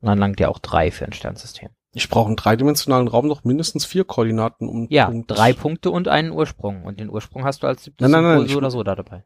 [0.00, 1.70] Und dann langt ja auch drei für ein Sternsystem.
[1.92, 6.06] Ich brauche einen dreidimensionalen Raum noch mindestens vier Koordinaten, um Ja, Punkt- drei Punkte und
[6.06, 6.84] einen Ursprung.
[6.84, 8.94] Und den Ursprung hast du als siebtes Nein, nein, nein, Symbol so oder so da
[8.94, 9.24] dabei.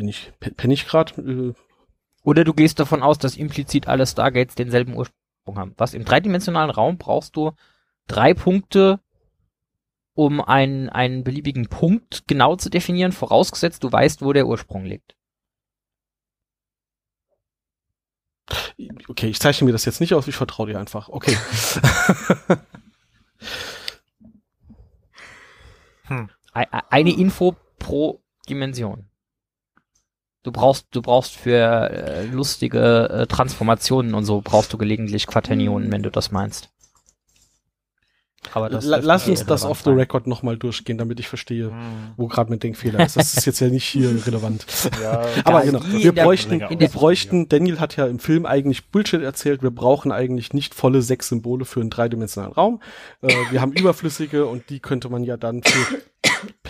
[0.00, 1.20] Bin ich, penne ich gerade?
[1.20, 1.52] Äh,
[2.22, 5.74] Oder du gehst davon aus, dass implizit alle Stargates denselben Ursprung haben.
[5.76, 7.52] Was im dreidimensionalen Raum brauchst du
[8.06, 9.00] drei Punkte,
[10.14, 15.16] um einen, einen beliebigen Punkt genau zu definieren, vorausgesetzt du weißt, wo der Ursprung liegt.
[19.08, 21.08] Okay, ich zeichne mir das jetzt nicht aus, ich vertraue dir einfach.
[21.08, 21.36] Okay.
[26.52, 29.09] Ei- Eine Info pro Dimension.
[30.42, 35.92] Du brauchst, du brauchst für äh, lustige äh, Transformationen und so brauchst du gelegentlich Quaternionen,
[35.92, 36.70] wenn du das meinst.
[38.54, 42.12] Aber das lass uns das off the record nochmal durchgehen, damit ich verstehe, Hm.
[42.16, 43.16] wo gerade mein Denkfehler ist.
[43.16, 44.64] Das ist jetzt ja nicht hier relevant.
[45.02, 49.62] Ja, Aber genau, wir bräuchten, wir bräuchten, Daniel hat ja im Film eigentlich Bullshit erzählt,
[49.62, 52.80] wir brauchen eigentlich nicht volle sechs Symbole für einen dreidimensionalen Raum.
[53.20, 55.98] Äh, wir haben überflüssige und die könnte man ja dann für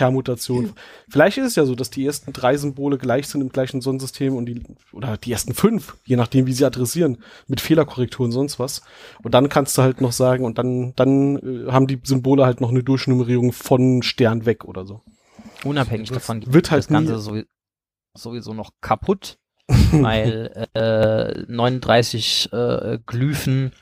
[0.00, 0.72] Permutation.
[1.10, 4.34] Vielleicht ist es ja so, dass die ersten drei Symbole gleich sind im gleichen Sonnensystem
[4.34, 8.58] und die, oder die ersten fünf, je nachdem, wie sie adressieren, mit Fehlerkorrektur und sonst
[8.58, 8.80] was.
[9.22, 12.62] Und dann kannst du halt noch sagen, und dann, dann äh, haben die Symbole halt
[12.62, 15.02] noch eine Durchnummerierung von Stern weg oder so.
[15.64, 17.44] Unabhängig Das davon wird halt das Ganze
[18.14, 23.72] sowieso noch kaputt, weil äh, 39 äh, Glyphen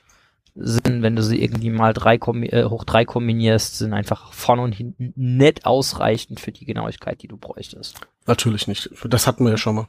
[0.61, 4.63] sind, wenn du sie irgendwie mal drei kombi- äh, hoch drei kombinierst, sind einfach vorne
[4.63, 8.01] und hinten nicht ausreichend für die Genauigkeit, die du bräuchtest.
[8.27, 8.91] Natürlich nicht.
[9.05, 9.89] Das hatten wir ja schon mal.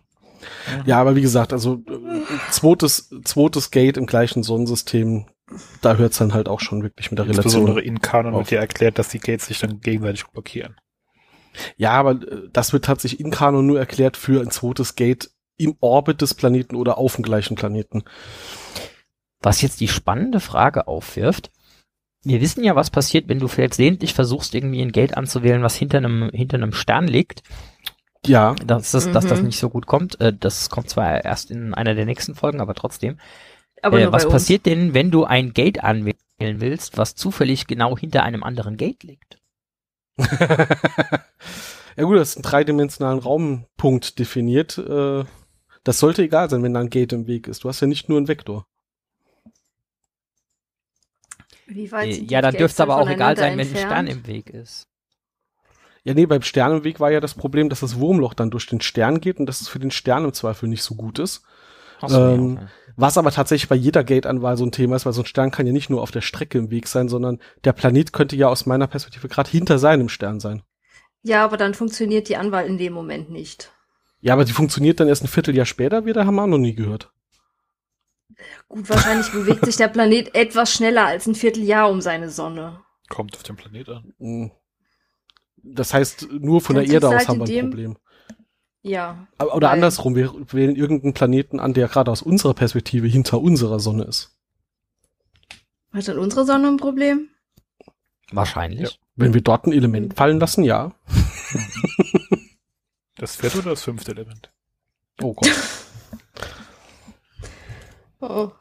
[0.85, 5.25] Ja, aber wie gesagt, also äh, zweites, zweites Gate im gleichen Sonnensystem,
[5.81, 7.95] da hört's dann halt auch schon wirklich mit der Insbesondere Relation.
[7.95, 8.39] in Kanon auf.
[8.39, 10.75] wird ja erklärt, dass die Gates sich dann gegenseitig blockieren.
[11.75, 15.75] Ja, aber äh, das wird tatsächlich in Kanon nur erklärt für ein zweites Gate im
[15.81, 18.03] Orbit des Planeten oder auf dem gleichen Planeten.
[19.41, 21.51] Was jetzt die spannende Frage aufwirft,
[22.23, 25.99] wir wissen ja, was passiert, wenn du versehentlich versuchst, irgendwie ein Gate anzuwählen, was hinter
[25.99, 27.43] einem, hinter einem Stern liegt.
[28.25, 29.45] Ja, dass das, dass das Mhm.
[29.47, 30.19] nicht so gut kommt.
[30.19, 33.17] Äh, das kommt zwar erst in einer der nächsten Folgen, aber trotzdem.
[33.81, 38.23] Aber äh, was passiert denn, wenn du ein Gate anwählen willst, was zufällig genau hinter
[38.23, 39.37] einem anderen Gate liegt?
[40.17, 44.77] ja gut, das ist ein dreidimensionalen Raumpunkt definiert.
[44.77, 45.23] Äh,
[45.85, 47.63] das sollte egal sein, wenn da ein Gate im Weg ist.
[47.63, 48.65] Du hast ja nicht nur einen Vektor.
[51.69, 54.07] Wie weit Äh, sind ja, dann dürfte es aber auch egal sein, wenn ein Stern
[54.07, 54.87] im Weg ist.
[56.03, 59.19] Ja, nee, beim Sternenweg war ja das Problem, dass das Wurmloch dann durch den Stern
[59.21, 61.43] geht und dass es für den Stern im Zweifel nicht so gut ist.
[62.05, 62.67] So, Ähm, okay.
[62.95, 65.67] Was aber tatsächlich bei jeder Gate-Anwahl so ein Thema ist, weil so ein Stern kann
[65.67, 68.65] ja nicht nur auf der Strecke im Weg sein, sondern der Planet könnte ja aus
[68.65, 70.63] meiner Perspektive gerade hinter seinem Stern sein.
[71.23, 73.71] Ja, aber dann funktioniert die Anwahl in dem Moment nicht.
[74.21, 76.73] Ja, aber die funktioniert dann erst ein Vierteljahr später wieder, haben wir auch noch nie
[76.75, 77.11] gehört.
[78.67, 82.81] Gut, wahrscheinlich bewegt sich der Planet etwas schneller als ein Vierteljahr um seine Sonne.
[83.09, 84.13] Kommt auf den Planet an.
[84.19, 84.51] Mm.
[85.61, 87.97] Das heißt, nur von Dann der Erde aus du haben wir halt ein Problem.
[88.81, 89.27] Ja.
[89.37, 93.79] Aber- Oder andersrum, wir wählen irgendeinen Planeten an, der gerade aus unserer Perspektive hinter unserer
[93.79, 94.37] Sonne ist.
[95.91, 97.29] Hat dann unsere Sonne ein Problem?
[98.31, 98.99] Wahrscheinlich.
[99.15, 100.93] Wenn wir dort ein Element fallen lassen, ja.
[103.17, 104.51] Das vierte oder das fünfte Element?
[105.21, 105.49] Oh Gott.
[108.21, 108.51] Oh.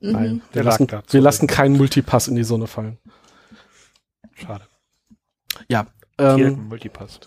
[0.00, 0.12] Mhm.
[0.12, 2.98] Nein, wir lassen, wir lassen keinen Multipass in die Sonne fallen.
[4.34, 4.66] Schade.
[5.68, 5.86] Ja.
[6.18, 7.20] Ähm, Multipass.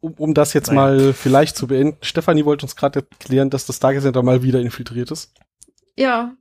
[0.00, 0.80] um, um das jetzt Naja.
[0.80, 1.98] mal vielleicht zu beenden.
[2.02, 5.34] Stefanie wollte uns gerade erklären, dass das Center mal wieder infiltriert ist.
[5.96, 6.34] Ja.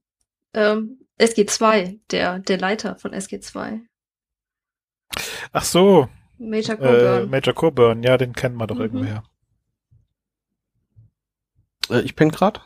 [0.53, 3.81] Ähm, SG2, der, der Leiter von SG2.
[5.51, 7.29] Ach so, Major äh, Coburn.
[7.29, 8.81] Major Coburn, ja, den kennen wir doch Mhm.
[8.81, 9.23] irgendwoher.
[11.89, 12.61] Äh, ich penne gerade.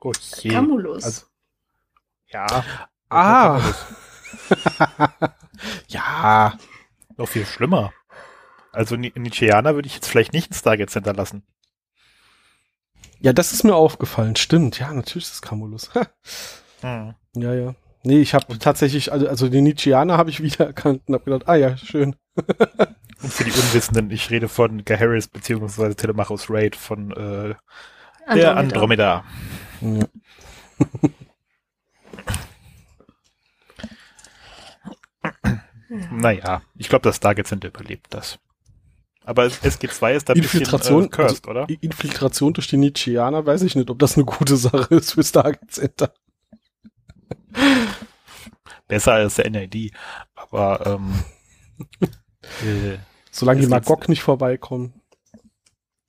[0.00, 0.50] Oh je.
[0.50, 1.04] Camulus.
[1.04, 1.26] Also,
[2.28, 2.64] Ja.
[3.08, 3.60] Ah.
[5.88, 6.58] ja.
[7.16, 7.92] Noch viel schlimmer.
[8.72, 11.42] Also Ni- Nietzscheaner würde ich jetzt vielleicht nicht ein Stargate Center lassen.
[13.18, 14.36] Ja, das ist mir aufgefallen.
[14.36, 14.78] Stimmt.
[14.78, 15.90] Ja, natürlich ist es Camulus.
[16.80, 17.14] Hm.
[17.34, 17.74] ja, ja.
[18.02, 21.56] Nee, ich habe tatsächlich, also, also den Nietzscheaner habe ich wiedererkannt und habe gedacht, ah
[21.56, 22.16] ja, schön.
[23.22, 27.54] Und für die Unwissenden, ich rede von Harris beziehungsweise Telemachus Raid von äh,
[28.34, 29.24] der Andromeda.
[29.80, 30.06] Ja.
[36.10, 38.38] Naja, ich glaube, das Stargate Center überlebt das.
[39.24, 41.68] Aber es- SG2 ist da ein Infiltration, bisschen äh, cursed, also, oder?
[41.70, 45.22] I- Infiltration durch die Nietzscheaner, weiß ich nicht, ob das eine gute Sache ist für
[45.22, 46.12] Stargate Center.
[48.88, 49.92] Besser als der NID.
[50.34, 51.24] Aber ähm,
[52.64, 52.98] äh,
[53.30, 54.99] Solange die Magog nicht vorbeikommen.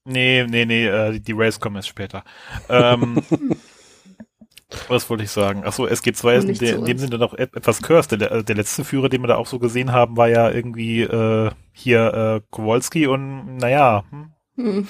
[0.05, 2.23] Nee, nee, nee, äh, die Rails kommen erst später.
[2.69, 3.21] Ähm,
[4.87, 5.65] was wollte ich sagen?
[5.65, 6.97] Achso, SG2 ist in, de, in dem.
[6.97, 8.19] Sinne noch et- etwas cursed.
[8.21, 11.51] Der, der letzte Führer, den wir da auch so gesehen haben, war ja irgendwie äh,
[11.73, 14.87] hier äh, Kowalski und naja, hm, Hm.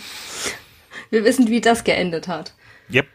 [1.11, 2.53] Wir wissen, wie das geendet hat.
[2.91, 3.05] yep.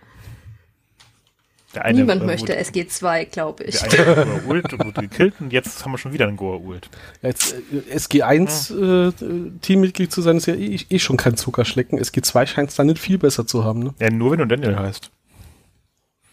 [1.77, 3.79] Der eine, Niemand äh, möchte wurde, SG2, glaube ich.
[3.79, 6.89] Der eine und wurde gekillt und jetzt haben wir schon wieder einen geholt.
[7.21, 9.13] Ja, Jetzt äh, SG1 äh,
[9.61, 12.01] Teammitglied zu sein, ist ja eh, eh schon kein Zuckerschlecken.
[12.01, 13.95] SG2 scheint es da nicht viel besser zu haben, ne?
[14.01, 15.11] Ja, nur wenn du Daniel heißt.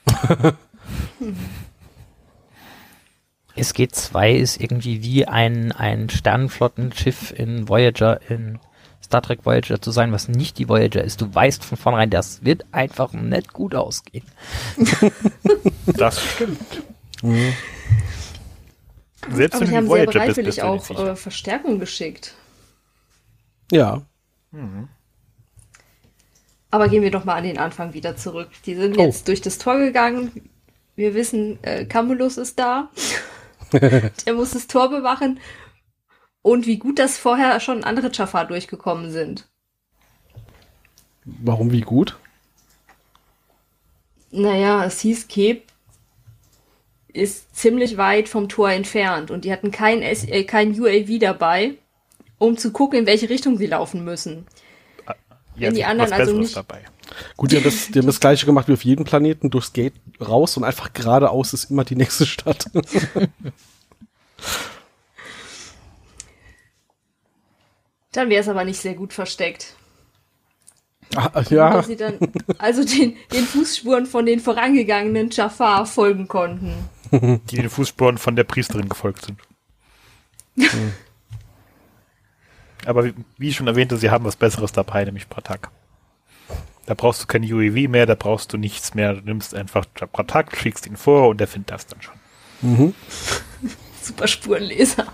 [3.57, 8.59] SG2 ist irgendwie wie ein, ein Sternenflottenschiff in Voyager, in
[9.13, 11.21] Star Trek Voyager zu sein, was nicht die Voyager ist.
[11.21, 14.25] Du weißt von vornherein, das wird einfach nicht gut ausgehen.
[15.85, 16.81] Das stimmt.
[19.31, 22.33] Selbst Aber wenn die haben Voyager bist, bereitwillig bist du auch äh, Verstärkung geschickt.
[23.71, 24.01] Ja.
[24.51, 24.87] Mhm.
[26.71, 28.49] Aber gehen wir doch mal an den Anfang wieder zurück.
[28.65, 29.03] Die sind Oh.
[29.03, 30.31] jetzt durch das Tor gegangen.
[30.95, 32.89] Wir wissen, äh, Camulus ist da.
[33.71, 35.39] Der muss das Tor bewachen.
[36.43, 39.47] Und wie gut, dass vorher schon andere Jafar durchgekommen sind.
[41.25, 42.17] Warum wie gut?
[44.29, 45.61] Naja, es hieß, Cape
[47.07, 51.75] ist ziemlich weit vom Tor entfernt und die hatten kein, S äh, kein UAV dabei,
[52.39, 54.45] um zu gucken, in welche Richtung sie laufen müssen.
[55.55, 56.81] Ja, wenn die was anderen also nicht- dabei.
[57.37, 59.93] Gut, die haben, das, die haben das gleiche gemacht wie auf jedem Planeten, durchs Gate
[60.19, 62.65] raus und einfach geradeaus ist immer die nächste Stadt.
[68.13, 69.75] Dann wäre es aber nicht sehr gut versteckt.
[71.15, 72.17] ah, ja, Dass sie dann
[72.57, 76.73] also den, den Fußspuren von den vorangegangenen Jafar folgen konnten.
[77.11, 79.39] Die den Fußspuren von der Priesterin gefolgt sind.
[82.85, 85.69] Aber wie, wie ich schon erwähnte, sie haben was Besseres dabei, nämlich Pratak.
[86.85, 89.13] Da brauchst du kein UAV mehr, da brauchst du nichts mehr.
[89.13, 92.13] Du nimmst einfach Pratak, schickst ihn vor und der findet das dann schon.
[94.01, 95.07] Super Spurenleser.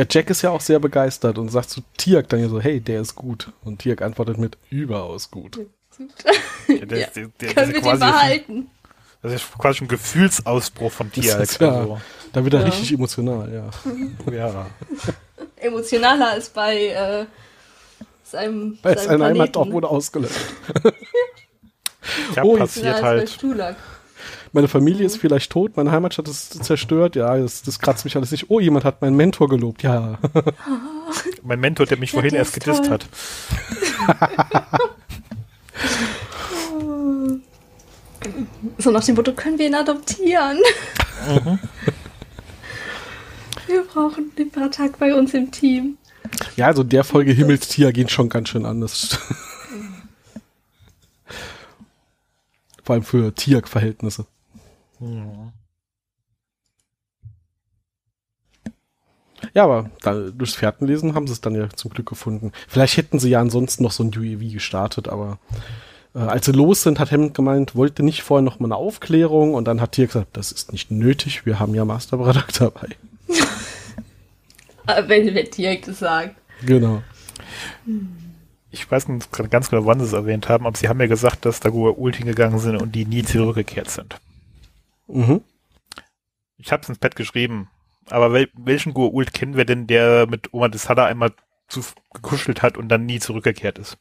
[0.00, 2.80] Ja, Jack ist ja auch sehr begeistert und sagt zu Tiak dann ja so, hey,
[2.80, 3.52] der ist gut.
[3.62, 5.60] Und Tiak antwortet mit überaus gut.
[6.68, 7.06] Der, der, Ja.
[7.14, 8.70] der, der, Können wir den behalten?
[9.22, 11.10] Das ist quasi ein Gefühlsausbruch von
[11.42, 12.00] ist ja, Also,
[12.32, 12.66] da wird er Ja.
[12.66, 13.68] richtig emotional, ja.
[14.32, 14.66] ja.
[15.56, 17.26] Emotionaler als bei äh,
[18.24, 19.72] seinem, Bei seinem Planeten.
[19.72, 20.34] wurde ausgelöscht.
[22.34, 23.30] Ja, Oh, Emotionaler passiert als bei halt.
[24.52, 28.30] Meine Familie ist vielleicht tot, meine Heimatstadt ist zerstört, ja, das, das kratzt mich alles
[28.32, 28.46] nicht.
[28.48, 30.18] Oh, jemand hat meinen Mentor gelobt, ja.
[31.42, 32.90] Mein Mentor, der mich Ja, vorhin der erst gedisst toll.
[32.90, 33.06] hat.
[38.78, 40.58] So nach dem Motto, können wir ihn adoptieren?
[41.28, 41.58] Mhm.
[43.66, 45.96] Wir brauchen den Patak bei uns im Team.
[46.56, 49.16] Ja, also der Folge Himmelstier geht schon ganz schön anders.
[52.90, 54.26] Vor allem für Tiak-Verhältnisse.
[59.54, 62.50] Ja, aber da, durchs Fährtenlesen haben sie es dann ja zum Glück gefunden.
[62.66, 65.38] Vielleicht hätten sie ja ansonsten noch so ein UAV gestartet, aber
[66.16, 69.54] äh, als sie los sind, hat Hammond gemeint, wollte nicht vorher noch mal eine Aufklärung
[69.54, 72.88] und dann hat Tiak gesagt, das ist nicht nötig, wir haben ja Master Braddock dabei.
[75.06, 76.34] Wenn, wenn direkt das sagt.
[76.66, 77.04] Genau.
[78.70, 81.44] Ich weiß nicht ganz genau, wann sie es erwähnt haben, aber sie haben ja gesagt,
[81.44, 84.20] dass da Ult hingegangen sind und die nie zurückgekehrt sind.
[85.08, 85.42] Mhm.
[86.56, 87.68] Ich habe es ins Bett geschrieben.
[88.08, 91.32] Aber wel welchen Ult kennen wir denn, der mit Oma Desada einmal
[91.68, 91.80] zu
[92.12, 93.98] gekuschelt hat und dann nie zurückgekehrt ist?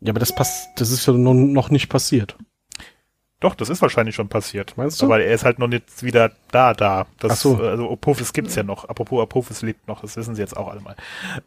[0.00, 2.36] Ja, aber das passt, das ist ja noch nicht passiert.
[3.40, 4.76] Doch, das ist wahrscheinlich schon passiert.
[4.76, 5.06] Meinst du?
[5.06, 7.06] Aber er ist halt noch nicht wieder da, da.
[7.20, 7.56] Das, Ach so.
[7.58, 8.88] Also Apophis gibt's ja noch.
[8.88, 10.96] Apropos Apophis lebt noch, das wissen sie jetzt auch alle mal.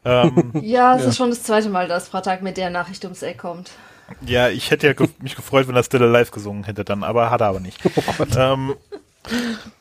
[0.06, 1.10] Ähm, Ja, es Ja.
[1.10, 3.71] ist schon das zweite Mal, dass Patak mit der Nachricht ums Eck kommt.
[4.25, 7.30] Ja, ich hätte ja ge mich gefreut, wenn er Still Alive gesungen hätte dann, aber
[7.30, 7.80] hat er aber nicht.
[8.19, 8.75] Oh ähm,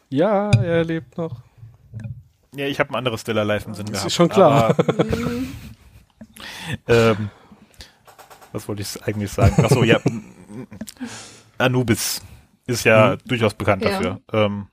[0.08, 1.36] Ja, er lebt noch.
[2.56, 4.06] ja, ich habe ein anderes Still Alive im Sinn Das gehabt.
[4.08, 4.74] ist schon klar.
[4.76, 4.84] Aber,
[6.88, 7.30] ähm,
[8.52, 9.64] was wollte ich eigentlich sagen?
[9.64, 10.00] Achso, ja.
[11.60, 12.22] Anubis
[12.66, 13.90] ist ja durchaus bekannt Ja.
[13.90, 14.20] dafür.
[14.32, 14.68] Ähm,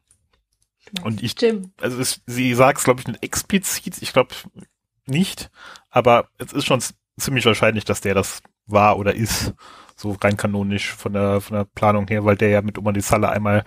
[1.03, 1.71] und ich, Jim.
[1.81, 4.33] also es, sie sagt es, glaube ich, nicht explizit, ich glaube
[5.05, 5.49] nicht,
[5.89, 6.81] aber es ist schon
[7.19, 9.53] ziemlich wahrscheinlich, dass der das war oder ist,
[9.95, 13.01] so rein kanonisch von der, von der Planung her, weil der ja mit Oma die
[13.01, 13.63] Salle einmal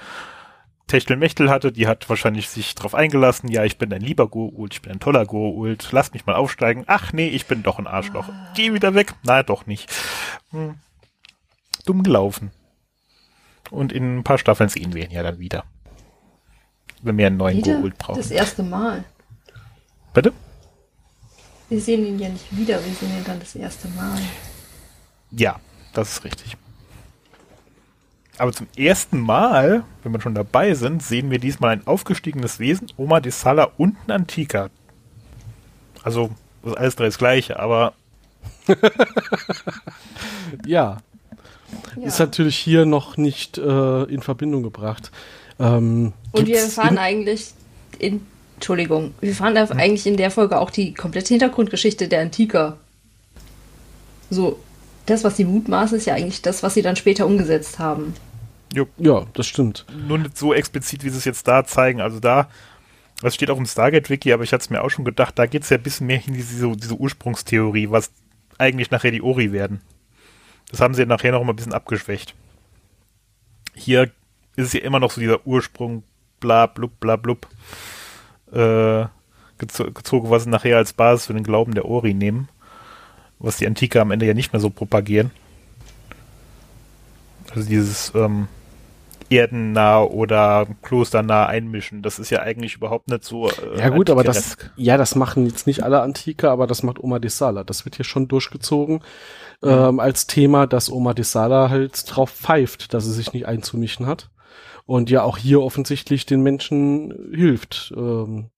[0.87, 4.83] Techtelmechtel hatte, die hat wahrscheinlich sich drauf eingelassen, ja, ich bin ein lieber Goa'uld, ich
[4.83, 8.29] bin ein toller Goa'uld, lass mich mal aufsteigen, ach nee, ich bin doch ein Arschloch,
[8.55, 9.93] geh wieder weg, na doch nicht.
[10.51, 10.77] Hm.
[11.85, 12.51] Dumm gelaufen.
[13.71, 15.65] Und in ein paar Staffeln sehen wir ihn ja dann wieder.
[17.03, 17.79] Wenn wir einen neuen Wieder?
[17.79, 18.19] Goa'uld brauchen.
[18.19, 19.05] Das erste Mal.
[20.13, 20.33] Bitte?
[21.69, 24.19] Wir sehen ihn ja nicht wieder, wir sehen ihn dann das erste Mal.
[25.31, 25.61] Ja,
[25.93, 26.57] das ist richtig.
[28.39, 32.91] Aber zum ersten Mal, wenn wir schon dabei sind, sehen wir diesmal ein aufgestiegenes Wesen,
[32.97, 34.71] Oma de Sala und ein Antika.
[36.03, 36.31] Also,
[36.63, 37.93] das ist alles drei das gleiche, aber
[40.67, 40.99] Ja,
[41.97, 42.07] Ja.
[42.07, 45.11] ist natürlich hier noch nicht äh, in Verbindung gebracht.
[45.59, 47.53] Ähm, Und wir in- eigentlich
[47.99, 52.77] in, Entschuldigung, wir erfahren da eigentlich in der Folge auch die komplette Hintergrundgeschichte der Antika.
[54.31, 54.59] So,
[55.07, 58.15] das, was sie mutmaßen, ist ja eigentlich das, was sie dann später umgesetzt haben.
[58.99, 59.85] Ja, das stimmt.
[60.07, 62.01] nur nicht so explizit, wie sie es jetzt da zeigen.
[62.01, 62.49] Also da,
[63.21, 65.65] das steht auch im Stargate-Wiki, aber ich hatte es mir auch schon gedacht, da geht
[65.65, 68.13] es ja ein bisschen mehr in diese, diese Ursprungstheorie, was
[68.59, 69.81] eigentlich nachher die Ori werden.
[70.71, 72.35] Das haben sie nachher noch mal ein bisschen abgeschwächt.
[73.75, 74.11] Hier
[74.57, 76.05] ist es ja immer noch so dieser Ursprung,
[76.39, 77.49] bla blub, bla blub,
[78.53, 79.07] äh,
[79.59, 82.49] gezo gezogen, was sie nachher als Basis für den Glauben der Ori nehmen.
[83.39, 85.31] Was die Antike am Ende ja nicht mehr so propagieren.
[87.55, 88.49] Also dieses, ähm,
[89.31, 92.03] erdennah oder klosternah einmischen.
[92.03, 93.49] Das ist ja eigentlich überhaupt nicht so.
[93.49, 97.03] Äh, Ja gut, aber das, ja, das machen jetzt nicht alle Antike, aber das macht
[97.03, 97.65] Oma de Sala.
[97.65, 99.03] Das wird hier schon durchgezogen
[99.63, 104.07] ähm, als Thema, dass Oma de Sala halt drauf pfeift, dass sie sich nicht einzumischen
[104.07, 104.31] hat.
[104.87, 107.93] Und ja auch hier offensichtlich den Menschen hilft.
[107.97, 108.51] Ähm,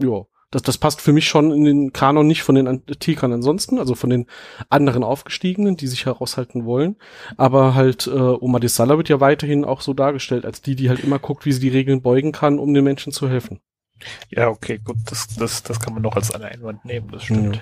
[0.00, 3.78] ja, das, das passt für mich schon in den Kanon nicht von den Antikern ansonsten,
[3.78, 4.26] also von den
[4.70, 6.96] anderen Aufgestiegenen, die sich heraushalten wollen.
[7.36, 10.88] Aber halt äh, Oma de Sala wird ja weiterhin auch so dargestellt, als die, die
[10.88, 13.60] halt immer guckt, wie sie die Regeln beugen kann, um den Menschen zu helfen.
[14.30, 17.60] Ja, okay, gut, das, das, das kann man noch als eine Einwand nehmen, das stimmt.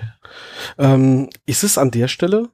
[0.77, 2.49] Ähm, ist es an der Stelle,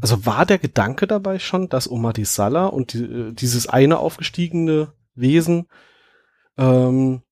[0.00, 3.98] also war der Gedanke dabei schon, dass Oma de Sala und die, äh, dieses eine
[3.98, 5.68] aufgestiegene Wesen,
[6.58, 7.22] ähm,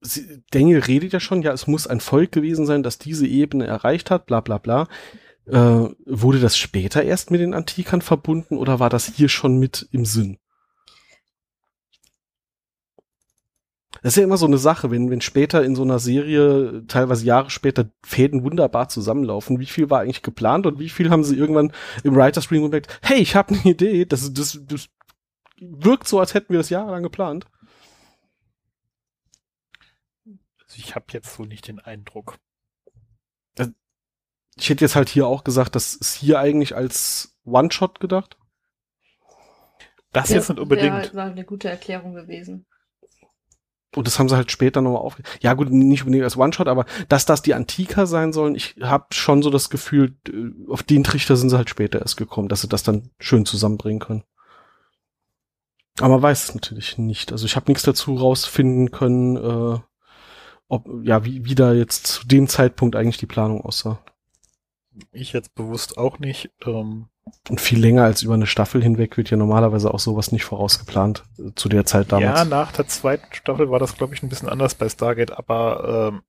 [0.00, 3.66] sie, Daniel redet ja schon, ja, es muss ein Volk gewesen sein, das diese Ebene
[3.66, 4.88] erreicht hat, bla bla bla.
[5.46, 9.88] Äh, wurde das später erst mit den Antikern verbunden oder war das hier schon mit
[9.92, 10.38] im Sinn?
[14.02, 17.24] Das ist ja immer so eine Sache, wenn, wenn später in so einer Serie, teilweise
[17.24, 19.58] Jahre später, Fäden wunderbar zusammenlaufen.
[19.58, 21.72] Wie viel war eigentlich geplant und wie viel haben sie irgendwann
[22.04, 24.88] im Writer's Room gemerkt, hey, ich habe eine Idee, das, das, das
[25.60, 27.46] wirkt so, als hätten wir das jahrelang geplant.
[30.65, 32.38] Also ich habe jetzt so nicht den Eindruck.
[34.58, 38.38] Ich hätte jetzt halt hier auch gesagt, das ist hier eigentlich als One-Shot gedacht.
[40.12, 41.12] Das jetzt nicht unbedingt.
[41.12, 42.64] Wär, war eine gute Erklärung gewesen.
[43.94, 45.18] Und das haben sie halt später nochmal auf.
[45.40, 49.06] Ja gut, nicht unbedingt als One-Shot, aber dass das die Antika sein sollen, ich habe
[49.12, 52.62] schon so das Gefühl, äh, auf den Trichter sind sie halt später erst gekommen, dass
[52.62, 54.24] sie das dann schön zusammenbringen können.
[55.98, 57.32] Aber man weiß es natürlich nicht.
[57.32, 59.80] Also ich habe nichts dazu rausfinden können, äh,
[60.68, 63.98] ob ja wie, wie da jetzt zu dem Zeitpunkt eigentlich die Planung aussah.
[65.12, 66.50] Ich jetzt bewusst auch nicht.
[66.64, 67.08] Ähm,
[67.48, 71.24] Und viel länger als über eine Staffel hinweg wird ja normalerweise auch sowas nicht vorausgeplant
[71.38, 72.38] äh, zu der Zeit damals.
[72.38, 76.12] ja, nach der zweiten Staffel war das, glaube ich, ein bisschen anders bei Stargate, aber
[76.12, 76.22] ähm,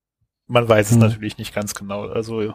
[0.47, 1.01] man weiß es Hm.
[1.01, 2.07] natürlich nicht ganz genau.
[2.07, 2.53] Also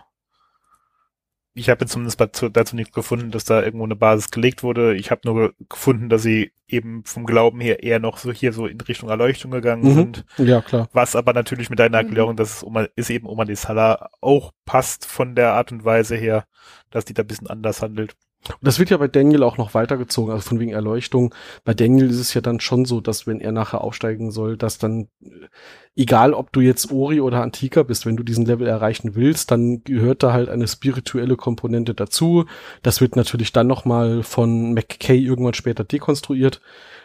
[1.55, 4.95] ich habe jetzt zumindest dazu, dazu nicht gefunden, dass da irgendwo eine Basis gelegt wurde.
[4.95, 8.67] Ich habe nur gefunden, dass sie eben vom Glauben her eher noch so hier so
[8.67, 9.95] in Richtung Erleuchtung gegangen Mhm.
[9.95, 10.25] sind.
[10.39, 10.89] ja, klar.
[10.93, 12.09] Was aber natürlich mit deiner Mhm.
[12.09, 15.85] Erklärung, dass es Oma, ist eben Oma de Sala auch passt von der Art und
[15.85, 16.47] Weise her,
[16.91, 18.15] dass die da ein bisschen anders handelt.
[18.49, 21.35] Und das wird ja bei Daniel auch noch weitergezogen, also von wegen Erleuchtung.
[21.65, 24.79] Bei Daniel ist es ja dann schon so, dass wenn er nachher aufsteigen soll, dass
[24.79, 25.47] dann, äh,
[25.95, 29.85] egal ob du jetzt Ori oder Antika bist, wenn du diesen Level erreichen willst, dann
[29.85, 32.47] gehört da halt eine spirituelle Komponente dazu.
[32.83, 36.61] Das wird natürlich dann nochmal von McKay irgendwann später dekonstruiert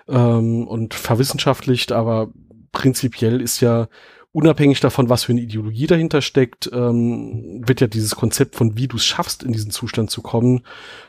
[0.07, 2.29] ähm, und verwissenschaftlicht, aber
[2.71, 3.87] prinzipiell ist ja
[4.37, 8.87] unabhängig davon, was für eine Ideologie dahinter steckt, ähm, wird ja dieses Konzept von wie
[8.87, 10.63] du es schaffst, in diesen Zustand zu kommen,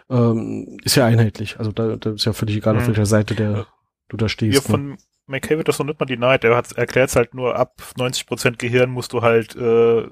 [0.09, 1.59] ähm, ist ja einheitlich.
[1.59, 2.89] Also da, da ist ja völlig egal, auf Mhm.
[2.89, 3.67] welcher Seite der
[4.09, 4.69] du da Hier stehst.
[4.69, 4.75] ne?
[4.75, 6.43] von McKay wird das noch nicht mal denied.
[6.45, 10.07] Er hat erklärt halt nur, ab 90% Gehirn musst du halt äh,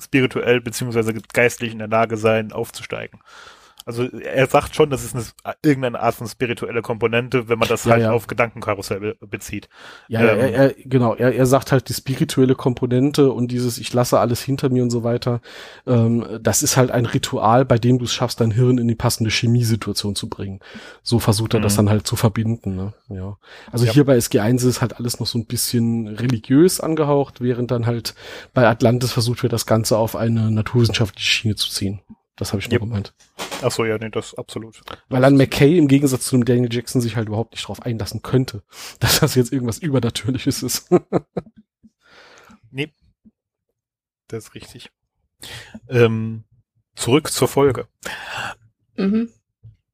[0.00, 3.20] spirituell beziehungsweise geistlich in der Lage sein, aufzusteigen.
[3.84, 5.24] Also er sagt schon, das ist eine,
[5.62, 8.12] irgendeine Art von spirituelle Komponente, wenn man das Ja, halt ja.
[8.12, 9.68] auf Gedankenkarussell be bezieht.
[10.08, 13.78] Ja, ja, Ähm, er, er, genau, er, er sagt halt die spirituelle Komponente und dieses
[13.78, 15.40] Ich lasse alles hinter mir und so weiter,
[15.86, 18.94] ähm, das ist halt ein Ritual, bei dem du es schaffst, dein Hirn in die
[18.94, 20.60] passende Chemiesituation zu bringen.
[21.02, 21.76] So versucht er das Mhm.
[21.78, 22.76] dann halt zu verbinden.
[22.76, 22.92] Ne?
[23.08, 23.36] Ja.
[23.70, 23.92] Also Ja.
[23.92, 28.14] hier bei SG1 ist halt alles noch so ein bisschen religiös angehaucht, während dann halt
[28.54, 32.00] bei Atlantis versucht wird, das Ganze auf eine naturwissenschaftliche Schiene zu ziehen.
[32.36, 32.80] Das habe ich nur Yep.
[32.88, 33.14] gemeint.
[33.62, 34.80] Ach so, ja, nee, das absolut.
[35.08, 38.22] Weil an McKay im Gegensatz zu dem Daniel Jackson sich halt überhaupt nicht drauf einlassen
[38.22, 38.62] könnte,
[39.00, 40.90] dass das jetzt irgendwas Übernatürliches ist.
[42.70, 42.90] Nee.
[44.28, 44.90] Das ist richtig.
[45.88, 46.44] Ähm,
[46.94, 47.86] zurück zur Folge.
[48.96, 49.28] Mhm.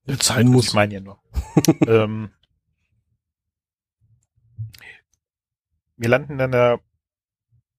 [0.04, 0.72] Jetzt sein Ich muss.
[0.74, 1.18] meine ja nur.
[1.86, 2.30] ähm,
[5.96, 6.78] wir landen dann da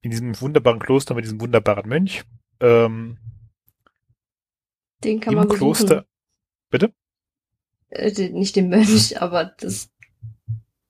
[0.01, 2.23] in diesem wunderbaren Kloster mit diesem wunderbaren Mönch.
[2.59, 3.17] Ähm,
[5.03, 5.73] Den kann Im man besuchen.
[5.75, 6.05] Kloster.
[6.69, 6.93] Bitte?
[7.89, 9.89] Äh, nicht den Mönch, aber das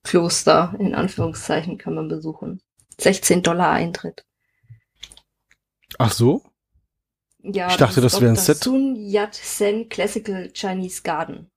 [0.04, 2.62] Kloster in Anführungszeichen kann man besuchen.
[3.00, 4.26] 16 Dollar Eintritt.
[5.98, 6.44] Ach so?
[7.42, 8.36] Ja, Ich dachte, das ist wäre ein.
[8.36, 8.58] Set.
[8.58, 11.50] Sun Yat-sen Classical Chinese Garden.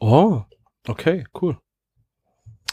[0.00, 0.42] Oh,
[0.88, 1.58] okay, cool.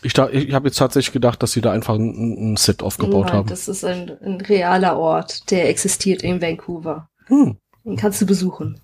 [0.02, 3.26] Ich, da, ich habe jetzt tatsächlich gedacht, dass sie da einfach ein, ein Set aufgebaut
[3.28, 3.50] Nein, haben.
[3.50, 7.10] das ist ein, ein realer Ort, der existiert in Vancouver.
[7.26, 7.58] Hm.
[7.84, 8.80] Den kannst du besuchen.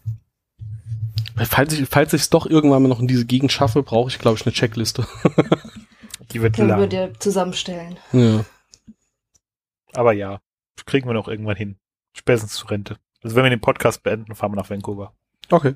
[1.38, 4.19] Falls ich falls ich es doch irgendwann mal noch in diese Gegend schaffe, brauche ich,
[4.19, 5.05] glaube ich, eine Checkliste.
[6.31, 6.89] Die wird Können wir lang.
[6.89, 7.97] dir zusammenstellen.
[8.11, 8.45] ja.
[9.93, 10.41] Aber ja,
[10.86, 11.77] kriegen wir noch irgendwann hin.
[12.13, 12.97] Spätestens zur Rente.
[13.23, 15.13] Also wenn wir den Podcast beenden, fahren wir nach Vancouver.
[15.49, 15.75] Okay.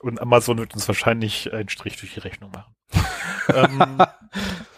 [0.00, 2.74] Und Amazon wird uns wahrscheinlich einen Strich durch die Rechnung machen.
[3.54, 3.98] ähm,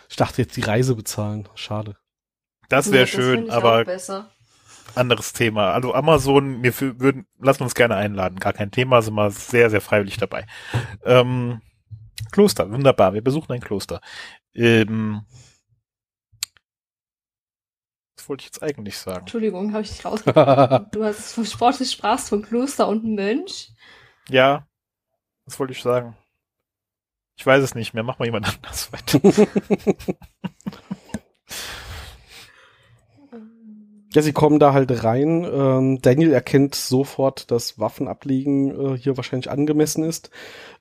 [0.09, 1.48] Ich dachte jetzt die Reise bezahlen.
[1.57, 1.96] Schade.
[2.68, 3.84] das wäre find schön, aber.
[4.97, 5.72] Anderes Thema.
[5.72, 8.38] Also Amazon, wir würden, lassen uns gerne einladen.
[8.38, 10.47] Gar kein Thema, sind wir sehr, sehr freiwillig dabei.
[11.05, 11.61] Ähm,
[12.32, 13.14] Kloster, wunderbar.
[13.14, 14.01] Wir besuchen ein Kloster.
[14.55, 15.22] Ähm,
[18.16, 19.20] was wollte ich jetzt eigentlich sagen?
[19.20, 20.86] Entschuldigung, habe ich dich rausgebracht.
[20.94, 23.72] du hast von Sport, sprachst von Kloster und Mönch.
[24.28, 24.66] Ja,
[25.44, 26.16] was wollte ich sagen?
[27.36, 28.03] Ich weiß es nicht mehr.
[28.03, 29.20] Mach mal jemand anders weiter.
[34.16, 35.44] Ja, sie kommen da halt rein.
[35.44, 40.30] Ähm, Daniel erkennt sofort, dass Waffenablegen äh, hier wahrscheinlich angemessen ist.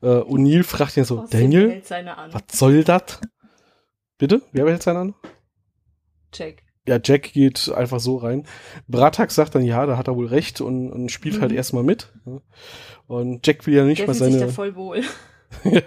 [0.01, 3.19] Äh, O'Neill fragt ihn so, Außerdem Daniel, seine was soll das?
[4.17, 4.41] Bitte?
[4.53, 5.15] Wer hält seinen an?
[6.33, 6.63] Jack.
[6.87, 8.45] Ja, Jack geht einfach so rein.
[8.87, 11.41] Bratak sagt dann, ja, da hat er wohl recht und, und spielt Mhm.
[11.41, 12.13] halt erstmal mit.
[13.07, 14.53] Und Jack will ja nicht Der mal fühlt sich da seine.
[14.53, 15.01] voll wohl.
[15.65, 15.81] ja.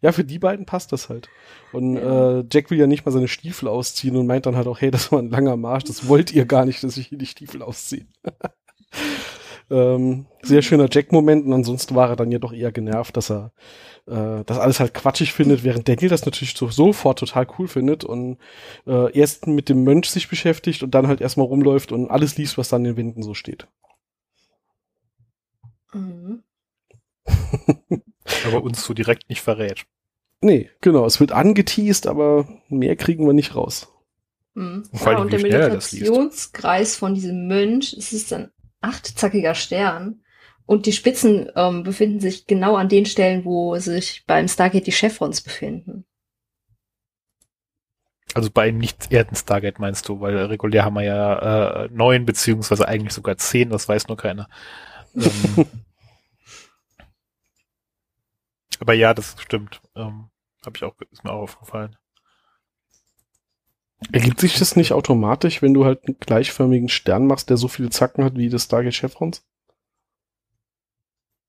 [0.00, 1.28] Ja, für die beiden passt das halt.
[1.72, 2.40] Und Ja.
[2.40, 4.90] äh, Jack will ja nicht mal seine Stiefel ausziehen und meint dann halt auch, hey,
[4.90, 7.62] das war ein langer Marsch, das wollt ihr gar nicht, dass ich hier die Stiefel
[7.62, 8.06] ausziehe.
[9.70, 13.52] ähm, sehr schöner Jack-Moment und ansonsten war er dann ja doch eher genervt, dass er
[14.06, 18.04] äh, das alles halt quatschig findet, während Daniel das natürlich so, sofort total cool findet
[18.04, 18.38] und
[18.86, 22.58] äh, erst mit dem Mönch sich beschäftigt und dann halt erstmal rumläuft und alles liest,
[22.58, 23.66] was dann in den Wänden so steht.
[25.94, 26.42] Mhm.
[28.46, 29.84] Aber uns so direkt nicht verrät.
[30.40, 33.88] Nee, genau, es wird angeteased, aber mehr kriegen wir nicht raus.
[34.54, 34.84] Mhm.
[34.90, 36.04] Und vor allem, Ja, und wie der schnell er das liest.
[36.04, 38.50] Meditationskreis von diesem Mönch, es ist ein
[38.80, 40.20] achtzackiger Stern.
[40.66, 44.92] Und die Spitzen ähm, befinden sich genau an den Stellen, wo sich beim Stargate die
[44.92, 46.04] Chevrons befinden.
[48.34, 53.12] Also bei einem Nicht-Erden-Stargate meinst du, weil regulär haben wir ja äh, neun beziehungsweise eigentlich
[53.12, 54.48] sogar zehn, das weiß nur keiner.
[55.14, 55.66] Ähm,
[58.82, 59.80] aber ja, das stimmt.
[59.94, 60.28] Ähm,
[60.66, 61.96] Habe ich auch, ist mir auch aufgefallen.
[64.10, 67.90] Ergibt sich das nicht automatisch, wenn du halt einen gleichförmigen Stern machst, der so viele
[67.90, 69.46] Zacken hat wie das Stargate Chevrons?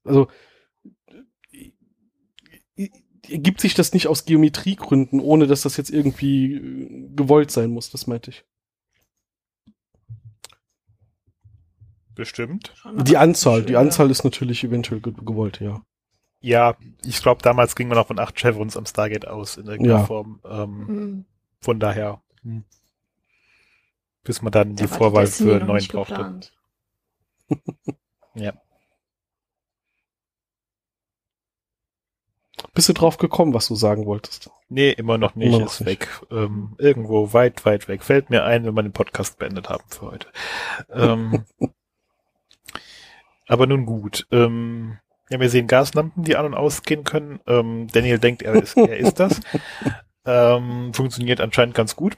[0.04, 0.28] Also
[3.28, 7.90] ergibt sich das nicht aus Geometriegründen, ohne dass das jetzt irgendwie äh, gewollt sein muss,
[7.90, 8.46] das meinte ich.
[12.14, 12.76] Bestimmt.
[13.08, 15.84] Die Anzahl, die Anzahl ist natürlich eventuell ge gewollt, ja.
[16.46, 16.76] Ja,
[17.06, 20.06] ich glaube, damals ging man auch von acht Chevrons am Stargate aus in irgendeiner Ja.
[20.06, 20.42] Form.
[20.44, 21.26] Ähm, Mhm.
[21.62, 22.66] von daher, hm.
[24.24, 26.42] bis man dann die Da war Vorwahl Destiny für noch neun brauchte.
[28.36, 28.52] Ja.
[32.74, 34.50] Bist du drauf gekommen, was du sagen wolltest?
[34.70, 35.88] Nee, immer noch nicht, Immer noch ist nicht.
[35.88, 36.10] weg.
[36.32, 38.04] Ähm, irgendwo weit, weit weg.
[38.04, 40.28] Fällt mir ein, wenn wir den Podcast beendet haben für heute.
[40.90, 41.46] Ähm,
[43.48, 44.28] aber nun gut.
[44.32, 44.98] Ähm,
[45.30, 47.40] ja, wir sehen Gaslampen, die an- und ausgehen können.
[47.48, 49.40] Ähm, Daniel denkt, er ist, er ist das.
[50.26, 52.16] Ähm, funktioniert anscheinend ganz gut.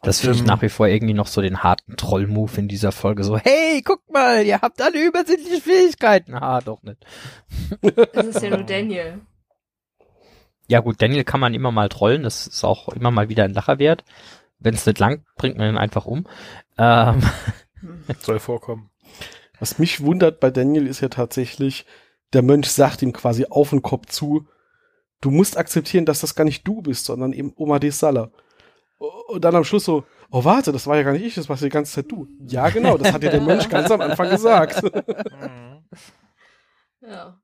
[0.00, 2.92] Das finde ich Ähm, nach wie vor irgendwie noch so den harten Troll-Move in dieser
[2.92, 3.24] Folge.
[3.24, 6.34] So, hey, guck mal, ihr habt alle übersinnliche Fähigkeiten.
[6.34, 7.04] Ah, doch nicht.
[8.12, 9.22] Es ist ja nur Daniel.
[10.68, 12.22] Ja gut, Daniel kann man immer mal trollen.
[12.22, 14.04] Das ist auch immer mal wieder ein Lacher wert.
[14.60, 16.28] Wenn es nicht lang, bringt man ihn einfach um.
[16.78, 17.22] Ähm,
[17.80, 18.04] Hm.
[18.20, 18.90] Soll vorkommen.
[19.58, 21.86] Was mich wundert bei Daniel ist ja tatsächlich,
[22.32, 24.46] der Mönch sagt ihm quasi auf den Kopf zu,
[25.20, 28.30] du musst akzeptieren, dass das gar nicht du bist, sondern eben Oma de Sala.
[29.28, 31.62] Und dann am Schluss so, oh warte, das war ja gar nicht ich, das warst
[31.62, 32.26] die ganze Zeit du.
[32.46, 34.82] Ja, genau, das hat ja der Mönch ganz am Anfang gesagt.
[37.00, 37.40] Ja.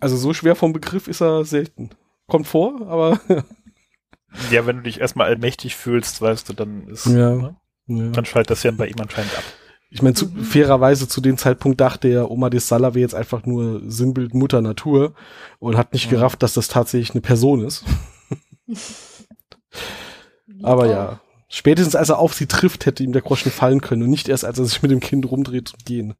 [0.00, 1.90] Also so schwer vom Begriff ist er selten.
[2.26, 3.20] Kommt vor, aber
[4.50, 7.30] Ja, wenn du dich erstmal allmächtig fühlst, weißt du, dann ist, Ja.
[7.34, 7.56] ne?
[7.86, 8.08] ja.
[8.10, 9.44] dann schaltet das ja bei ihm anscheinend ab.
[9.90, 10.42] Ich meine, Mhm.
[10.44, 14.60] fairerweise zu dem Zeitpunkt dachte er, Oma de Sala wäre jetzt einfach nur Sinnbild Mutter
[14.60, 15.14] Natur
[15.58, 16.16] und hat nicht Mhm.
[16.16, 17.84] gerafft, dass das tatsächlich eine Person ist.
[20.62, 24.10] Aber ja, spätestens als er auf sie trifft, hätte ihm der Groschen fallen können und
[24.10, 26.14] nicht erst, als er sich mit dem Kind rumdreht und gehen.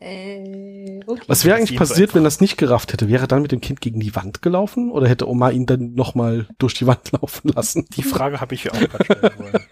[0.00, 1.22] Äh, okay.
[1.28, 3.08] Was wäre Das eigentlich passiert, wenn er es nicht gerafft hätte?
[3.08, 5.94] Wäre er dann mit dem Kind gegen die Wand gelaufen oder hätte Oma ihn dann
[5.94, 7.86] nochmal durch die Wand laufen lassen?
[7.96, 9.62] Die Frage habe ich ja auch gerade stellen wollen.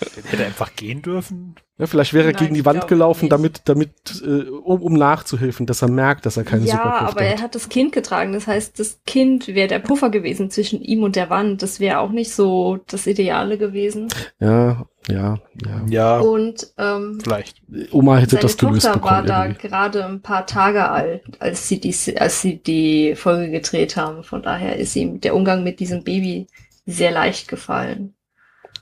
[0.00, 0.06] Ja.
[0.30, 1.54] Hätte er einfach gehen dürfen?
[1.78, 3.32] Ja, vielleicht wäre er Nein, gegen die Wand gelaufen, nicht.
[3.32, 7.22] damit, damit, äh, um, um nachzuhelfen, dass er merkt, dass er keine ja, Superkräfte aber
[7.22, 7.42] er hat.
[7.42, 8.32] hat das Kind getragen.
[8.32, 11.62] Das heißt, das Kind wäre der Puffer gewesen zwischen ihm und der Wand.
[11.62, 14.08] Das wäre auch nicht so das Ideale gewesen.
[14.40, 15.84] Ja, ja, ja.
[15.88, 17.62] Ja, Und ähm, vielleicht.
[17.90, 19.26] Oma hätte seine das gelöst Tochter war bekommen.
[19.26, 19.68] da irgendwie.
[19.68, 24.22] gerade ein paar Tage alt, als sie die, als sie die Folge gedreht haben.
[24.24, 26.46] Von daher ist ihm der Umgang mit diesem Baby
[26.86, 28.14] sehr leicht gefallen.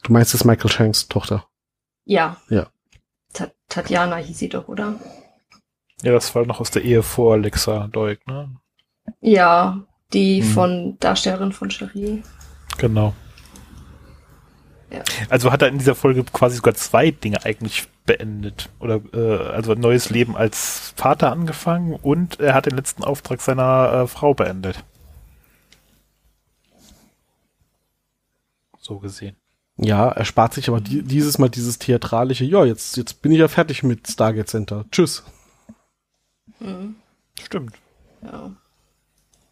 [0.03, 1.47] Du meinst, das ist Michael Shanks Tochter?
[2.05, 2.37] Ja.
[2.49, 2.69] Ja.
[3.33, 4.95] Ta Tatjana hieß sie doch, oder?
[6.03, 8.57] Ja, das war noch aus der Ehe vor Alexa Deuk, ne?
[9.21, 9.81] Ja,
[10.13, 10.49] die Hm.
[10.49, 12.23] von Darstellerin von Cherie.
[12.79, 13.15] Genau.
[14.91, 15.03] Ja.
[15.29, 18.71] Also hat er in dieser Folge quasi sogar zwei Dinge eigentlich beendet.
[18.81, 23.41] Oder äh, also ein neues Leben als Vater angefangen und er hat den letzten Auftrag
[23.41, 24.83] seiner äh, Frau beendet.
[28.79, 29.37] So gesehen.
[29.83, 33.39] Ja, er spart sich aber die, dieses Mal dieses theatralische, ja, jetzt, jetzt bin ich
[33.39, 34.85] ja fertig mit Stargate Center.
[34.93, 35.23] Tschüss.
[36.59, 36.97] Hm.
[37.43, 37.75] Stimmt.
[38.23, 38.51] Ja.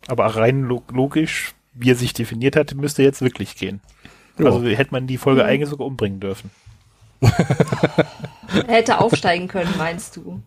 [0.07, 3.81] Aber rein lo logisch, wie er sich definiert hat, müsste jetzt wirklich gehen.
[4.39, 4.47] Ja.
[4.47, 5.49] Also hätte man die Folge Mhm.
[5.49, 6.51] eigentlich sogar umbringen dürfen.
[8.66, 10.43] Er hätte aufsteigen können, meinst du?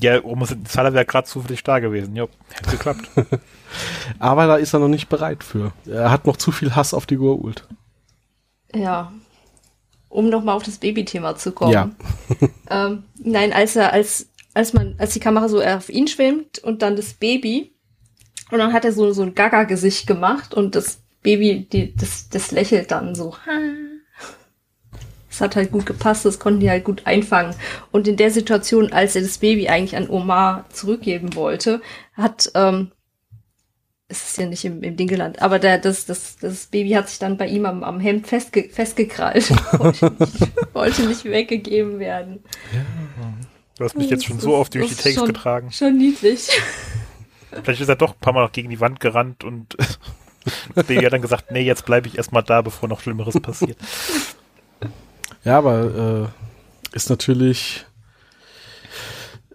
[0.00, 2.16] Ja, Oma Zahler wäre gerade zufällig da gewesen.
[2.16, 3.08] Ja, hätte geklappt.
[4.18, 5.72] Aber da ist er noch nicht bereit für.
[5.86, 7.62] Er hat noch zu viel Hass auf die Goa'uld.
[8.74, 9.12] Ja.
[10.08, 11.72] Um nochmal auf das Babythema zu kommen.
[11.72, 11.90] Ja.
[12.70, 16.80] Ähm, nein, als er, als, als man, als die Kamera so auf ihn schwimmt und
[16.80, 17.74] dann das Baby
[18.50, 22.52] und dann hat er so, so ein Gaga-Gesicht gemacht und das Baby, die, das, das
[22.52, 23.34] lächelt dann so.
[25.28, 27.54] Das hat halt gut gepasst, das konnten die halt gut einfangen.
[27.90, 31.80] Und in der Situation, als er das Baby eigentlich an Omar zurückgeben wollte,
[32.12, 32.92] hat, ähm,
[34.08, 37.08] es ist ja nicht im, im Ding gelandet, aber der, das, das, das Baby hat
[37.08, 39.50] sich dann bei ihm am, am Hemd festge festgekrallt.
[39.78, 42.44] wollte, nicht, wollte nicht weggegeben werden.
[43.78, 45.72] Du hast mich jetzt schon Das so oft durch die Takes schon- getragen.
[45.72, 46.48] Schon niedlich.
[47.62, 49.76] Vielleicht ist er doch ein paar Mal noch gegen die Wand gerannt und
[50.74, 53.78] das Baby hat dann gesagt, nee, jetzt bleibe ich erstmal da, bevor noch Schlimmeres passiert.
[55.44, 56.30] Ja, aber
[56.92, 57.86] äh, ist natürlich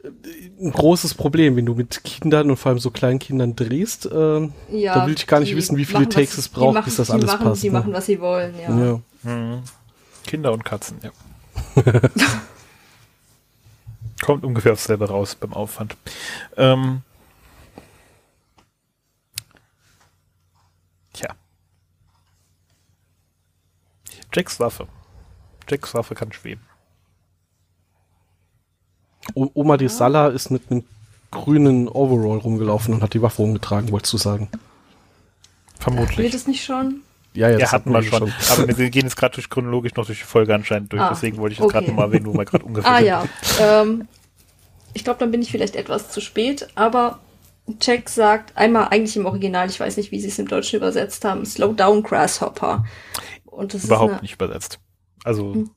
[0.03, 4.05] ein großes Problem, wenn du mit Kindern und vor allem so kleinen Kindern drehst.
[4.05, 6.85] Äh, Ja, Da will ich gar nicht wissen, wie viele machen, Takes es braucht, machen,
[6.85, 7.79] bis das alles machen, passt, Die ne?
[7.79, 8.69] machen, was sie wollen, ja.
[8.69, 9.01] ja.
[9.23, 9.63] Mhm.
[10.25, 11.11] Kinder und Katzen, ja.
[14.21, 15.95] Kommt ungefähr aufs selbe raus beim Aufwand.
[16.57, 17.01] Ähm,
[21.13, 21.29] tja.
[24.33, 24.87] Jacks Waffe.
[25.69, 26.63] Jacks Waffe kann schweben.
[29.53, 30.83] Oma de Sala ist mit einem
[31.31, 34.49] grünen Overall rumgelaufen und hat die Waffe rumgetragen, wolltest du sagen.
[35.79, 36.17] Vermutlich.
[36.17, 37.01] Wird es nicht schon?
[37.33, 38.33] Ja, Ja, hatten wir schon.
[38.49, 41.01] Aber wir gehen jetzt gerade durch chronologisch noch durch die Folge anscheinend durch.
[41.01, 41.91] Ah, Deswegen wollte ich das gerade okay.
[41.91, 43.07] nochmal erwähnen, wo wir gerade ungefähr Ah sind.
[43.07, 43.23] ja.
[43.59, 44.07] Ähm,
[44.93, 47.19] ich glaube, dann bin ich vielleicht etwas zu spät, aber
[47.79, 51.23] Jack sagt einmal eigentlich im Original, ich weiß nicht, wie sie es im Deutschen übersetzt
[51.23, 52.83] haben, Slow down Grasshopper.
[53.45, 54.79] Und das Überhaupt ist eine, nicht übersetzt.
[55.23, 55.69] Also, Hm.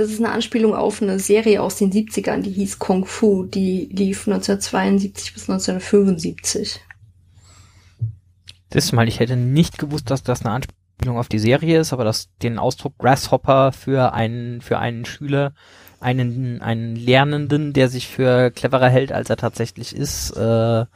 [0.00, 3.44] Das ist eine Anspielung auf eine Serie aus den 70ern, die hieß Kung Fu.
[3.44, 6.80] Die lief 1972 bis 1975.
[8.70, 12.04] Das mal, ich hätte nicht gewusst, dass das eine Anspielung auf die Serie ist, aber
[12.04, 15.52] dass den Ausdruck Grasshopper für einen, für einen Schüler,
[16.00, 20.86] einen, einen Lernenden, der sich für cleverer hält, als er tatsächlich ist, äh,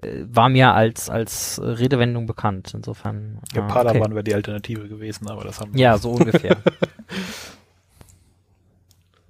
[0.00, 2.72] war mir als, als Redewendung bekannt.
[2.74, 3.40] Insofern.
[3.52, 4.14] Ja, ah, Padawan okay.
[4.14, 5.80] wäre die Alternative gewesen, aber das haben wir.
[5.80, 6.56] Ja, so ungefähr.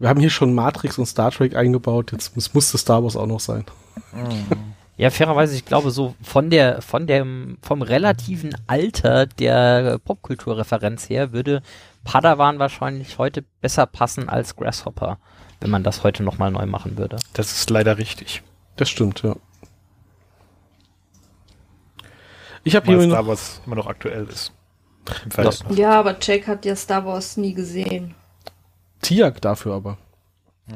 [0.03, 3.17] wir haben hier schon Matrix und Star Trek eingebaut, jetzt muss, muss das Star Wars
[3.17, 3.65] auch noch sein.
[4.99, 11.33] Ja, fairerweise, ich glaube, so von der, von dem, vom relativen Alter der Popkulturreferenz her
[11.33, 11.63] würde
[12.05, 15.19] Padawan wahrscheinlich heute besser passen als Grasshopper,
[15.61, 17.17] wenn man das heute nochmal neu machen würde.
[17.33, 18.43] Das ist leider richtig.
[18.77, 19.35] Das stimmt, ja.
[22.63, 24.53] Ich habe hier Star Wars immer noch aktuell ist.
[25.71, 28.15] Ja, aber Jack hat ja Star Wars nie gesehen.
[29.03, 29.99] Tiak dafür aber.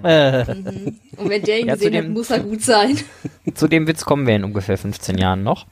[0.02, 0.54] Äh.
[0.54, 0.98] Mhm.
[1.16, 2.98] Und wenn der ihn ja, gesehen dem, hat, muss er gut sein.
[3.54, 5.66] Zu dem Witz kommen wir in ungefähr 15 Jahren noch.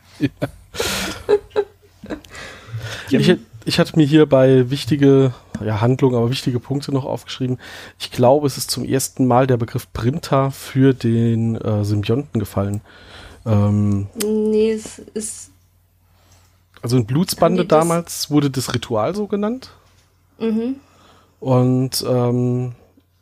[3.11, 3.21] Ja.
[3.21, 3.37] ich,
[3.67, 7.59] ich hatte mir hier bei wichtige ja, Handlungen, aber wichtige Punkte noch aufgeschrieben.
[7.99, 12.81] Ich glaube, es ist zum ersten Mal der Begriff Printer für den äh, Symbionten gefallen.
[13.45, 15.51] Ähm, nee, es ist
[16.85, 19.71] also in Blutsbande damals wurde das Ritual so genannt.
[20.39, 20.77] Mhm.
[21.41, 22.75] Und ähm,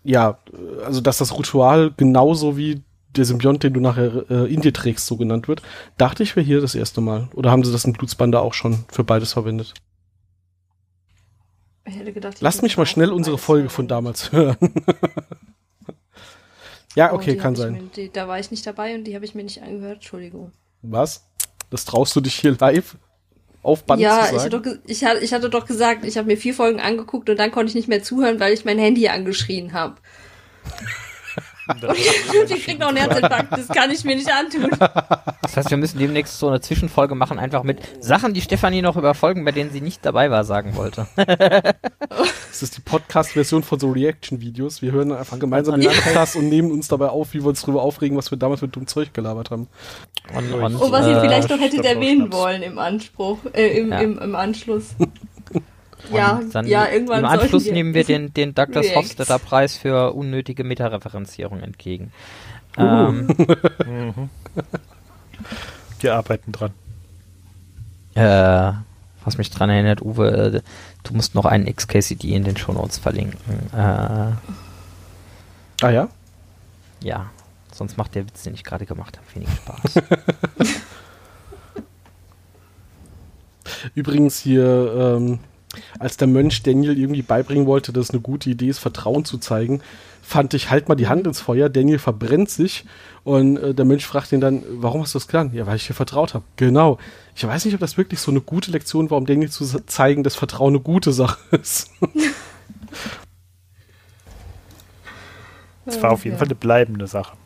[0.04, 0.38] ja,
[0.84, 2.82] also dass das Ritual genauso wie
[3.16, 5.62] der Symbiont, den du nachher äh, in dir trägst, so genannt wird,
[5.98, 7.28] dachte ich wäre hier das erste Mal.
[7.34, 9.74] Oder haben sie das in Blutsbande auch schon für beides verwendet?
[11.84, 14.56] Ich hätte gedacht, ich Lass mich mal schnell unsere Folge von damals hören.
[16.94, 17.72] ja, okay, kann sein.
[17.72, 19.96] Mir, die, da war ich nicht dabei und die habe ich mir nicht angehört.
[19.96, 20.52] Entschuldigung.
[20.82, 21.26] Was?
[21.70, 22.96] Das traust du dich hier live?
[23.62, 24.64] Auf Band ja, zu sagen?
[24.64, 27.50] Ja, ich, hatte, ich hatte doch gesagt, ich habe mir vier Folgen angeguckt und dann
[27.50, 29.96] konnte ich nicht mehr zuhören, weil ich mein Handy angeschrien habe.
[31.80, 34.70] Und ich krieg noch einen Herzinfarkt, das kann ich mir nicht antun.
[35.42, 38.96] Das heißt, wir müssen demnächst so eine Zwischenfolge machen, einfach mit Sachen, die Stefanie noch
[38.96, 41.06] über Folgen, bei denen sie nicht dabei war, sagen wollte.
[42.52, 44.82] Das ist die Podcast-Version von so Reaction-Videos.
[44.82, 47.80] Wir hören einfach gemeinsam den Podcast und nehmen uns dabei auf, wie wir uns darüber
[47.80, 49.68] aufregen, was wir damals mit dumm Zeug gelabert haben.
[50.36, 53.90] Und, und, und was ihr äh, vielleicht noch hättet erwähnen wollen im Anspruch, äh, im,
[53.90, 54.00] ja.
[54.00, 54.94] im, im Anschluss.
[56.12, 60.64] Ja, dann ja, irgendwann Im Anschluss nehmen wir den, den Douglas Hofstadter Preis für unnötige
[60.64, 62.12] Metareferenzierung entgegen.
[62.76, 62.82] Uh.
[62.82, 63.26] Ähm,
[63.86, 64.30] mhm.
[66.00, 66.72] Wir arbeiten dran.
[68.14, 68.72] Äh,
[69.24, 70.62] was mich dran erinnert, Uwe, äh,
[71.04, 73.38] du musst noch einen XKCD in den Shownotes verlinken.
[73.72, 74.36] Äh, ah
[75.90, 76.08] ja?
[77.02, 77.30] Ja,
[77.72, 80.02] sonst macht der Witz, den ich gerade gemacht habe, wenig Spaß.
[83.94, 85.38] Übrigens hier, ähm,
[85.98, 89.38] als der Mönch Daniel irgendwie beibringen wollte, dass es eine gute Idee ist, Vertrauen zu
[89.38, 89.80] zeigen,
[90.22, 92.84] fand ich, halt mal die Hand ins Feuer, Daniel verbrennt sich
[93.24, 95.50] und äh, der Mönch fragt ihn dann, warum hast du das getan?
[95.52, 96.44] Ja, weil ich dir vertraut habe.
[96.56, 96.98] Genau.
[97.34, 100.22] Ich weiß nicht, ob das wirklich so eine gute Lektion war, um Daniel zu zeigen,
[100.22, 101.90] dass Vertrauen eine gute Sache ist.
[105.84, 107.36] Es war auf jeden Fall eine bleibende Sache.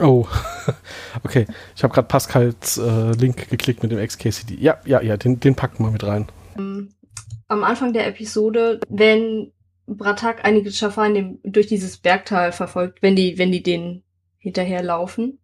[0.00, 0.26] Oh,
[1.24, 1.46] okay.
[1.76, 4.56] Ich habe gerade Pascals äh, Link geklickt mit dem XKCD.
[4.58, 6.26] Ja, ja, ja, den, den packen wir mit rein.
[6.56, 9.52] Am Anfang der Episode, wenn
[9.86, 11.10] Bratak einige Schafar
[11.42, 14.02] durch dieses Bergtal verfolgt, wenn die, wenn die den
[14.38, 15.38] hinterherlaufen,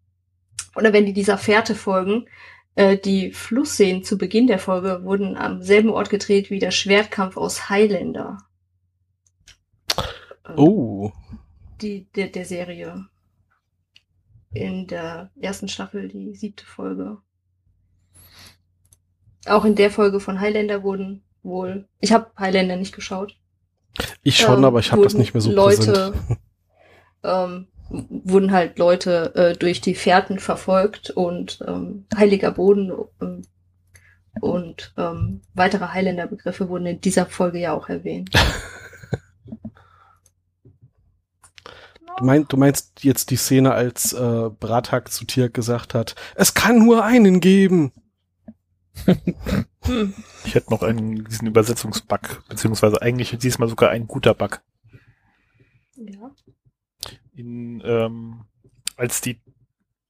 [0.76, 2.26] oder wenn die dieser Fährte folgen,
[2.74, 7.36] äh, die Flussszenen zu Beginn der Folge wurden am selben Ort gedreht wie der Schwertkampf
[7.36, 8.38] aus Highlander.
[10.57, 11.12] Oh.
[11.80, 13.07] Die, der, der Serie
[14.53, 17.18] in der ersten Staffel, die siebte Folge.
[19.46, 23.36] Auch in der Folge von Highlander wurden wohl, ich habe Highlander nicht geschaut.
[24.22, 26.12] Ich schon, ähm, aber ich habe das nicht mehr so Leute,
[27.24, 33.42] ähm, wurden halt Leute äh, durch die Fährten verfolgt und ähm, heiliger Boden ähm,
[34.40, 38.30] und ähm, weitere Highlander-Begriffe wurden in dieser Folge ja auch erwähnt.
[42.16, 46.54] Du, mein, du meinst jetzt die Szene, als äh, Bratak zu Tirk gesagt hat, es
[46.54, 47.92] kann nur einen geben.
[50.44, 54.62] ich hätte noch einen, diesen Übersetzungsbug, beziehungsweise eigentlich diesmal sogar ein guter Bug.
[55.96, 56.30] Ja.
[57.32, 58.44] In, ähm,
[58.96, 59.40] als die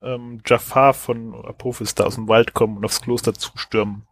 [0.02, 4.06] ähm, Jafar von Apophis da aus dem Wald kommen und aufs Kloster zustürmen,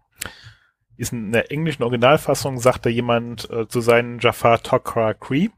[0.96, 5.48] ist in der englischen Originalfassung, sagte jemand äh, zu seinen Jafar Tokra Cree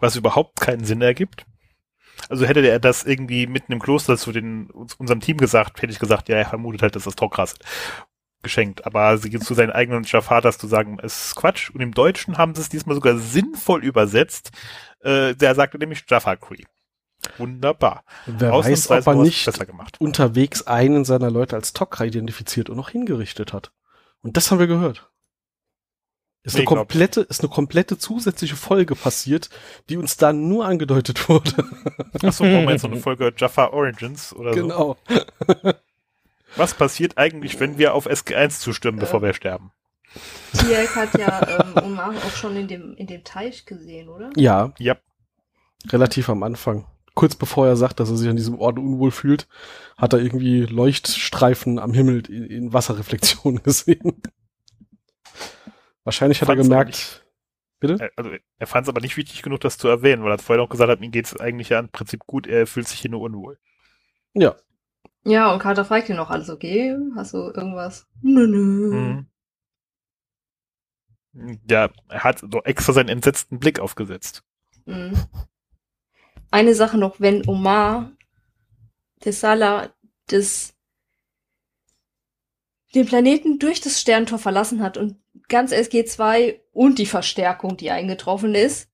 [0.00, 1.46] was überhaupt keinen Sinn ergibt.
[2.28, 5.98] Also hätte er das irgendwie mitten im Kloster zu den, unserem Team gesagt, hätte ich
[5.98, 7.54] gesagt, ja, er vermutet halt, dass das Tokras
[8.42, 8.86] geschenkt.
[8.86, 11.70] Aber sie zu seinen eigenen das zu sagen, ist Quatsch.
[11.70, 14.50] Und im Deutschen haben sie es diesmal sogar sinnvoll übersetzt.
[15.00, 16.64] Äh, der sagte nämlich Jafar Cree.
[17.38, 18.04] Wunderbar.
[18.26, 20.00] Wer weiß, ob er nicht besser gemacht.
[20.00, 23.72] unterwegs einen seiner Leute als Tok'ra identifiziert und noch hingerichtet hat.
[24.22, 25.10] Und das haben wir gehört.
[26.42, 29.50] Ist, Nee, eine komplette, ist eine komplette zusätzliche Folge passiert,
[29.90, 31.50] die uns da nur angedeutet wurde.
[32.22, 34.60] Achso, brauchen wir jetzt so eine Folge Jafar Origins oder so.
[34.62, 34.96] genau.
[36.56, 39.70] Was passiert eigentlich, wenn wir auf SG1 zustimmen, bevor wir sterben?
[40.54, 44.30] Tiak hat ja ähm, Omar auch schon in dem, in dem Teich gesehen, oder?
[44.36, 44.96] Ja, Ja.
[45.92, 46.86] relativ am Anfang.
[47.14, 49.46] Kurz bevor er sagt, dass er sich an diesem Ort unwohl fühlt,
[49.96, 54.20] hat er irgendwie Leuchtstreifen am Himmel in, in Wasserreflexion gesehen.
[56.04, 57.26] Wahrscheinlich hat er gemerkt,
[57.78, 57.94] bitte?
[58.04, 60.62] Äh, Also er fand es aber nicht wichtig genug, das zu erwähnen, weil er vorher
[60.64, 63.10] auch gesagt hat, ihm geht es eigentlich ja im Prinzip gut, er fühlt sich hier
[63.10, 63.58] nur unwohl.
[64.34, 64.56] Ja,
[65.24, 66.96] Ja, und Carter fragt ihn noch alles okay?
[67.16, 68.06] Hast du irgendwas?
[68.22, 69.26] Nö, nö.
[71.32, 71.58] Mhm.
[71.68, 74.42] Ja, er hat doch extra seinen entsetzten Blick aufgesetzt.
[74.86, 75.12] Mhm.
[76.50, 78.12] Eine Sache noch, wenn Omar
[79.20, 79.90] Tessala
[80.28, 80.74] das
[82.94, 85.16] den Planeten durch das Sterntor verlassen hat und
[85.48, 88.88] ganz SG2 und die Verstärkung, die eingetroffen ist,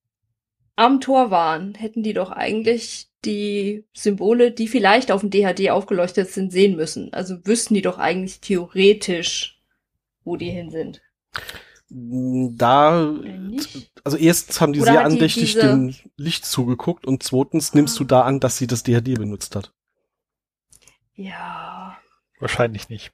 [0.76, 6.28] am Tor waren, hätten die doch eigentlich die Symbole, die vielleicht auf dem DHD aufgeleuchtet
[6.30, 7.12] sind, sehen müssen.
[7.14, 9.61] Also wüssten die doch eigentlich theoretisch,
[10.24, 11.01] wo die hin sind.
[11.88, 13.90] da, Oder nicht?
[14.05, 17.99] also erstens haben die Oder sehr die andächtig diese- dem Licht zugeguckt und zweitens nimmst
[17.99, 19.72] du da an, dass sie das DHD benutzt hat.
[21.14, 21.97] Ja.
[22.38, 23.12] Wahrscheinlich nicht.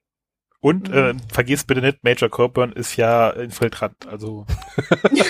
[0.63, 0.95] Und Mhm.
[0.95, 4.47] äh, vergiss bitte nicht, Major Coburn ist ja Infiltrant, also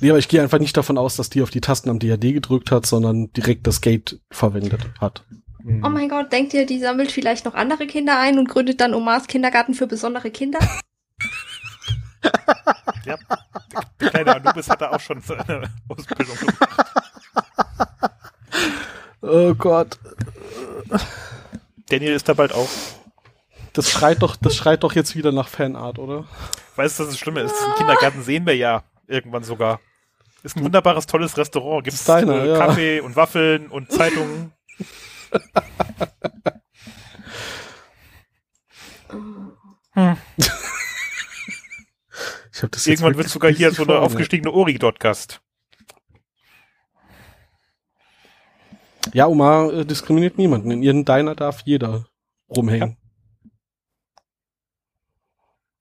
[0.00, 2.32] Nee, aber ich gehe einfach nicht davon aus, dass die auf die Tasten am DHD
[2.34, 5.24] gedrückt hat, sondern direkt das Gate verwendet hat.
[5.64, 5.84] mh.
[5.86, 8.94] Oh mein Gott, denkt ihr, die sammelt vielleicht noch andere Kinder ein und gründet dann
[8.94, 10.60] Omars Kindergarten für besondere Kinder?
[13.04, 13.16] ja,
[14.00, 16.58] der kleine Anubis hat da auch schon seine Ausbildung gemacht.
[19.20, 19.98] Oh Gott.
[21.90, 22.68] Daniel ist da bald auch.
[23.72, 26.26] Das schreit doch, das schreit doch jetzt wieder nach Fanart, oder?
[26.76, 29.80] Weißt du, das Schlimme ist, den Kindergarten sehen wir ja irgendwann sogar.
[30.42, 31.84] Ist ein wunderbares, tolles Restaurant.
[31.84, 32.58] Gibt's Steiner, äh, ja.
[32.58, 34.52] Kaffee und Waffeln und Zeitungen.
[42.52, 45.40] Ich hab das jetzt Irgendwann wird sogar hier so eine aufgestiegene Ori dort Gast.
[49.12, 50.70] Ja, Omar äh, diskriminiert niemanden.
[50.70, 52.06] In ihren Diner darf jeder
[52.48, 52.96] rumhängen.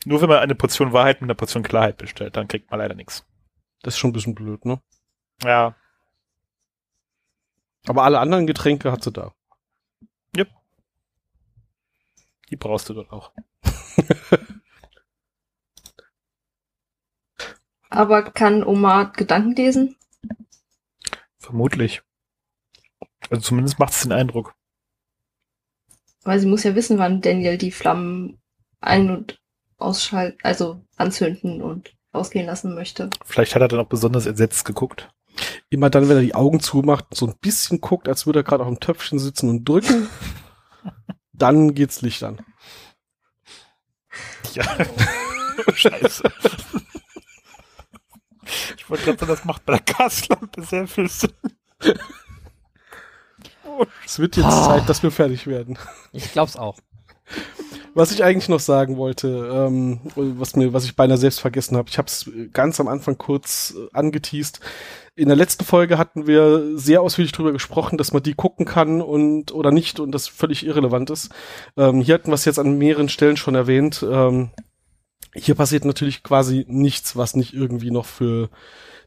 [0.08, 2.96] Nur wenn man eine Portion Wahrheit mit einer Portion Klarheit bestellt, dann kriegt man leider
[2.96, 3.26] nichts.
[3.82, 4.82] Das ist schon ein bisschen blöd, ne?
[5.44, 5.76] Ja,
[7.88, 9.34] Aber alle anderen Getränke hat sie da.
[12.50, 13.34] die brauchst du dort auch.
[17.90, 19.98] Aber kann Omar Gedanken lesen?
[21.38, 22.02] Vermutlich.
[23.30, 24.56] Also zumindest macht es den Eindruck.
[26.24, 28.42] Weil sie muss ja wissen, wann Daniel die Flammen
[28.80, 29.42] ein- und
[29.78, 33.10] ausschalten, also anzünden und ausgehen lassen möchte.
[33.26, 35.10] Vielleicht hat er dann auch besonders entsetzt geguckt.
[35.70, 38.64] Immer dann, wenn er die Augen zumacht, so ein bisschen guckt, als würde er gerade
[38.64, 40.10] auf dem Töpfchen sitzen und drücken,
[41.34, 42.40] dann geht's Licht an.
[44.54, 44.64] Ja.
[45.74, 46.24] Scheiße.
[48.78, 51.34] Ich wollte gerade sagen, das macht bei der Gaslampe sehr viel Sinn.
[53.66, 54.66] Oh, Es wird jetzt Ah.
[54.78, 55.78] Zeit, dass wir fertig werden.
[56.14, 56.78] Ich glaub's auch.
[57.98, 61.90] Was ich eigentlich noch sagen wollte, ähm, was mir, was ich beinahe selbst vergessen habe,
[61.90, 64.60] ich habe es ganz am Anfang kurz äh, angeteased.
[65.16, 69.02] In der letzten Folge hatten wir sehr ausführlich drüber gesprochen, dass man die gucken kann
[69.02, 71.32] und oder nicht und das völlig irrelevant ist.
[71.76, 74.06] Ähm, hier hatten wir es jetzt an mehreren Stellen schon erwähnt.
[74.08, 74.52] Ähm,
[75.34, 78.52] hier passiert natürlich quasi nichts, was nicht irgendwie noch für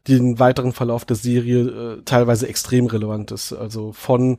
[0.07, 3.53] den weiteren Verlauf der Serie äh, teilweise extrem relevant ist.
[3.53, 4.37] Also von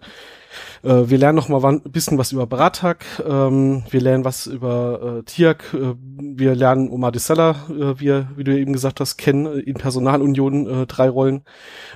[0.83, 5.19] äh, wir lernen noch mal ein bisschen was über Bratak, ähm, wir lernen was über
[5.19, 9.47] äh, Tiak, äh, wir lernen Omar Dissella, äh, wie, wie du eben gesagt hast, kennen
[9.47, 11.43] äh, in Personalunion äh, drei Rollen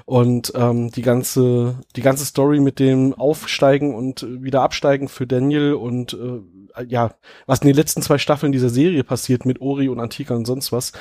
[0.05, 5.27] und ähm, die ganze die ganze Story mit dem Aufsteigen und äh, wieder Absteigen für
[5.27, 6.41] Daniel und äh,
[6.87, 7.15] ja,
[7.47, 10.73] was in den letzten zwei Staffeln dieser Serie passiert mit Ori und Antika und sonst
[10.73, 10.93] was,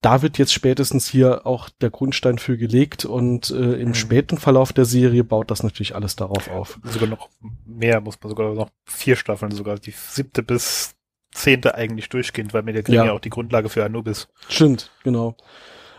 [0.00, 3.94] da wird jetzt spätestens hier auch der Grundstein für gelegt und äh, im Mhm.
[3.94, 6.78] späten Verlauf der Serie baut das natürlich alles darauf auf.
[6.84, 7.28] sogar noch
[7.66, 10.94] mehr, muss man sogar noch vier Staffeln, sogar die siebte bis
[11.32, 13.06] zehnte eigentlich durchgehend, weil wir der Ja.
[13.06, 14.28] ja auch die Grundlage für Anubis.
[14.48, 15.36] Stimmt, genau.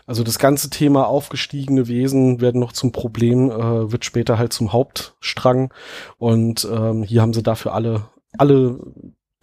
[0.06, 4.72] Also das ganze Thema aufgestiegene Wesen werden noch zum Problem, äh, wird später halt zum
[4.72, 5.74] Hauptstrang
[6.16, 8.08] und ähm, hier haben sie dafür alle
[8.38, 8.78] alle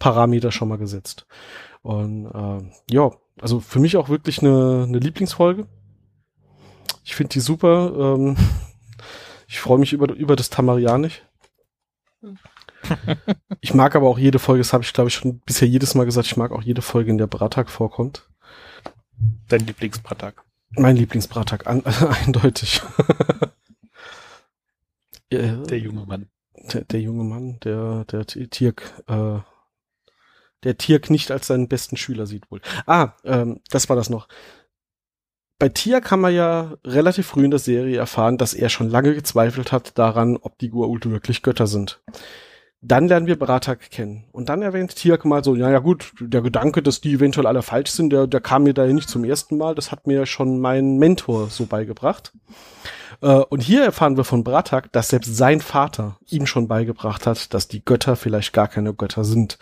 [0.04, 1.26] Parameter schon mal gesetzt.
[1.80, 5.66] Und äh, ja, also für mich auch wirklich eine, eine Lieblingsfolge.
[7.04, 7.90] Ich finde die super.
[7.96, 8.36] Ähm,
[9.48, 11.22] ich freue mich über, über das Tamarianisch.
[13.62, 16.04] ich mag aber auch jede Folge, das habe ich glaube ich schon bisher jedes Mal
[16.04, 18.28] gesagt, ich mag auch jede Folge, in der Bratak vorkommt.
[19.48, 20.44] Dein Lieblingsbratak.
[20.72, 21.82] Mein Lieblingsbratak, an,
[22.26, 22.82] eindeutig.
[25.32, 26.28] der junge Mann.
[26.74, 29.38] Der, der, junge Mann, der, der Tirk, äh,
[30.64, 32.60] der Tirk nicht als seinen besten Schüler sieht wohl.
[32.86, 34.28] Ah, ähm, das war das noch.
[35.58, 39.14] Bei Tirk kann man ja relativ früh in der Serie erfahren, dass er schon lange
[39.14, 42.02] gezweifelt hat daran, ob die Gua'uld wirklich Götter sind.
[42.86, 44.24] Dann lernen wir Bratak kennen.
[44.32, 47.62] Und dann erwähnt Tiak mal so, ja, ja gut, der Gedanke, dass die eventuell alle
[47.62, 49.74] falsch sind, der, der kam mir da ja nicht zum ersten Mal.
[49.74, 52.32] Das hat mir schon mein Mentor so beigebracht.
[53.20, 57.54] Äh, und hier erfahren wir von Bratak, dass selbst sein Vater ihm schon beigebracht hat,
[57.54, 59.58] dass die Götter vielleicht gar keine Götter sind.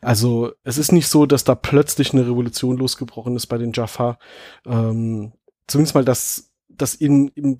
[0.00, 4.18] Also es ist nicht so, dass da plötzlich eine Revolution losgebrochen ist bei den Jafar.
[4.66, 5.32] Ähm,
[5.66, 7.58] zumindest mal, dass dass in, im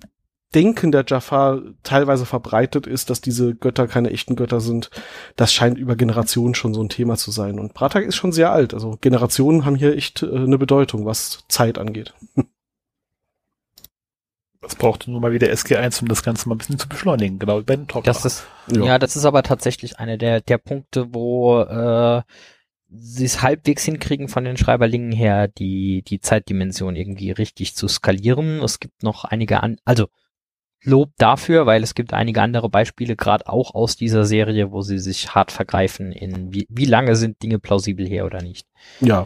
[0.53, 4.91] Denken der Jafar teilweise verbreitet ist, dass diese Götter keine echten Götter sind,
[5.35, 7.59] das scheint über Generationen schon so ein Thema zu sein.
[7.59, 8.73] Und Bratak ist schon sehr alt.
[8.73, 12.13] Also Generationen haben hier echt äh, eine Bedeutung, was Zeit angeht.
[14.65, 17.59] Es brauchte nur mal wieder SG1, um das Ganze mal ein bisschen zu beschleunigen, genau
[17.59, 18.03] wie bei den Top.
[18.03, 18.83] Das ist, ja.
[18.83, 18.99] ja.
[18.99, 22.21] das ist aber tatsächlich eine der, der Punkte, wo äh,
[22.89, 28.61] sie es halbwegs hinkriegen von den Schreiberlingen her, die, die Zeitdimension irgendwie richtig zu skalieren.
[28.63, 30.07] Es gibt noch einige an, also
[30.85, 34.99] Lob dafür, weil es gibt einige andere Beispiele, gerade auch aus dieser Serie, wo sie
[34.99, 38.67] sich hart vergreifen in wie, wie lange sind Dinge plausibel her oder nicht.
[38.99, 39.23] Ja.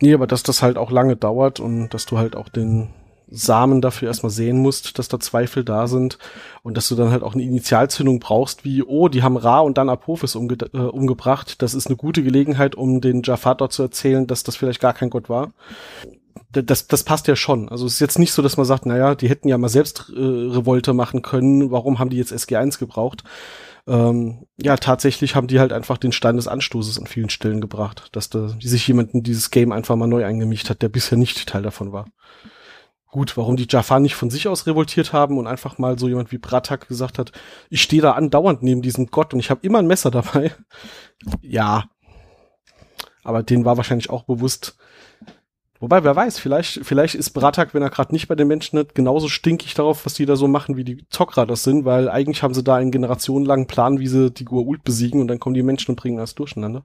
[0.00, 2.94] Nee, aber dass das halt auch lange dauert und dass du halt auch den
[3.30, 6.18] Samen dafür erstmal sehen musst, dass da Zweifel da sind
[6.62, 9.78] und dass du dann halt auch eine Initialzündung brauchst, wie, oh, die haben Ra und
[9.78, 11.62] dann Apophis umge äh, umgebracht.
[11.62, 14.94] Das ist eine gute Gelegenheit, um den Jafar dort zu erzählen, dass das vielleicht gar
[14.94, 15.52] kein Gott war
[16.52, 17.68] das, das passt ja schon.
[17.68, 20.10] Also es ist jetzt nicht so, dass man sagt, naja, die hätten ja mal selbst
[20.14, 23.22] äh, Revolte machen können, warum haben die jetzt SG1 gebraucht?
[23.86, 28.08] Ähm, ja, tatsächlich haben die halt einfach den Stein des Anstoßes an vielen Stellen gebracht,
[28.12, 31.48] dass da sich jemand in dieses Game einfach mal neu eingemischt hat, der bisher nicht
[31.48, 32.06] Teil davon war.
[33.10, 36.30] Gut, warum die Jafar nicht von sich aus revoltiert haben und einfach mal so jemand
[36.30, 37.32] wie Bratak gesagt hat,
[37.68, 40.52] ich stehe da andauernd neben diesem Gott und ich habe immer ein Messer dabei.
[41.42, 41.84] Ja.
[43.24, 44.78] Aber denen war wahrscheinlich auch bewusst,
[45.80, 48.94] Wobei, wer weiß, vielleicht, vielleicht ist Bratak, wenn er gerade nicht bei den Menschen ist,
[48.94, 52.42] genauso stinkig darauf, was die da so machen, wie die Tok'ra das sind, weil eigentlich
[52.42, 55.62] haben sie da einen generationenlangen Plan, wie sie die Gua'uld besiegen und dann kommen die
[55.62, 56.84] Menschen und bringen das durcheinander.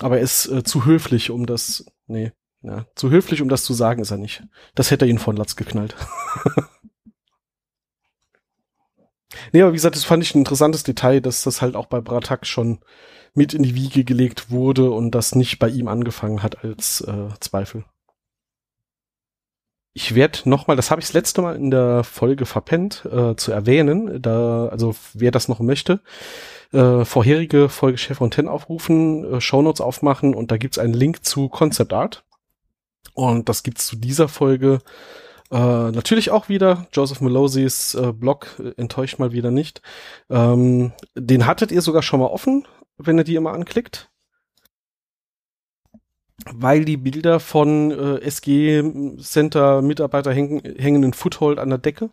[0.00, 2.32] Aber er ist äh, zu höflich, um das, nee,
[2.62, 4.42] ja, zu höflich, um das zu sagen, ist er nicht.
[4.74, 5.94] Das hätte er ihn von Latz geknallt.
[9.52, 12.00] nee, aber wie gesagt, das fand ich ein interessantes Detail, dass das halt auch bei
[12.00, 12.80] Bratak schon
[13.34, 17.28] mit in die Wiege gelegt wurde und das nicht bei ihm angefangen hat als äh,
[17.40, 17.84] Zweifel.
[19.92, 23.50] Ich werde nochmal, das habe ich das letzte Mal in der Folge verpennt, äh, zu
[23.50, 26.00] erwähnen, da, also wer das noch möchte,
[26.72, 31.24] äh, vorherige Folge Chef und Ten aufrufen, äh, Shownotes aufmachen und da gibt's einen Link
[31.24, 32.24] zu Concept Art.
[33.14, 34.80] Und das gibt's zu dieser Folge
[35.50, 35.56] äh,
[35.90, 39.82] natürlich auch wieder Joseph Melosis äh, Blog äh, enttäuscht mal wieder nicht.
[40.28, 42.66] Ähm, den hattet ihr sogar schon mal offen
[43.06, 44.10] wenn er die immer anklickt.
[46.50, 48.82] Weil die Bilder von äh, SG
[49.20, 52.08] Center Mitarbeiter hängen, hängen in Foothold an der Decke,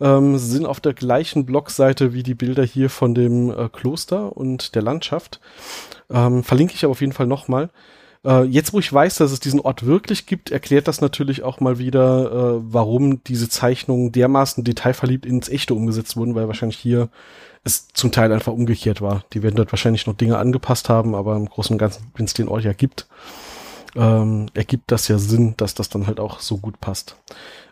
[0.00, 4.76] ähm, sind auf der gleichen Blogseite wie die Bilder hier von dem äh, Kloster und
[4.76, 5.40] der Landschaft.
[6.08, 7.70] Ähm, verlinke ich aber auf jeden Fall nochmal.
[8.24, 11.60] Äh, jetzt, wo ich weiß, dass es diesen Ort wirklich gibt, erklärt das natürlich auch
[11.60, 17.08] mal wieder, äh, warum diese Zeichnungen dermaßen detailverliebt ins Echte umgesetzt wurden, weil wahrscheinlich hier
[17.64, 19.24] es zum Teil einfach umgekehrt war.
[19.32, 22.34] Die werden dort wahrscheinlich noch Dinge angepasst haben, aber im Großen und Ganzen, wenn es
[22.34, 23.06] den Ort ja gibt,
[23.96, 27.16] ähm, ergibt das ja Sinn, dass das dann halt auch so gut passt.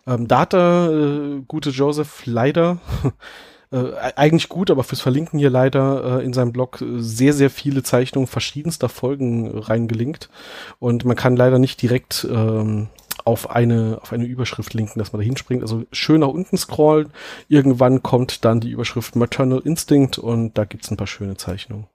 [0.07, 2.79] Ähm, da hat der äh, gute Joseph leider
[3.73, 7.51] äh, eigentlich gut, aber fürs Verlinken hier leider äh, in seinem Blog äh, sehr, sehr
[7.51, 10.29] viele Zeichnungen verschiedenster Folgen reingelinkt.
[10.79, 12.89] Und man kann leider nicht direkt ähm,
[13.25, 15.63] auf eine, auf eine Überschrift linken, dass man da hinspringt.
[15.63, 17.13] Also schön nach unten scrollen.
[17.49, 21.87] Irgendwann kommt dann die Überschrift Maternal Instinct und da gibt's ein paar schöne Zeichnungen.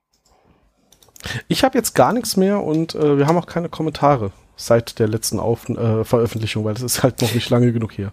[1.48, 5.08] Ich habe jetzt gar nichts mehr und äh, wir haben auch keine Kommentare seit der
[5.08, 8.12] letzten auf äh, Veröffentlichung, weil es ist halt noch nicht lange genug hier.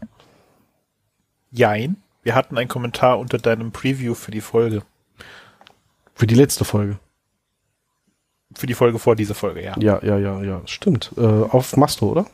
[1.51, 1.97] Jein.
[2.25, 4.83] Wir hatten einen Kommentar unter deinem Preview für die Folge.
[6.15, 6.99] Für die letzte Folge.
[8.57, 9.75] Für die Folge vor dieser Folge, ja.
[9.79, 10.63] Ja, ja, ja, ja.
[10.67, 11.13] Stimmt.
[11.17, 12.27] Äh, auf Masto, oder?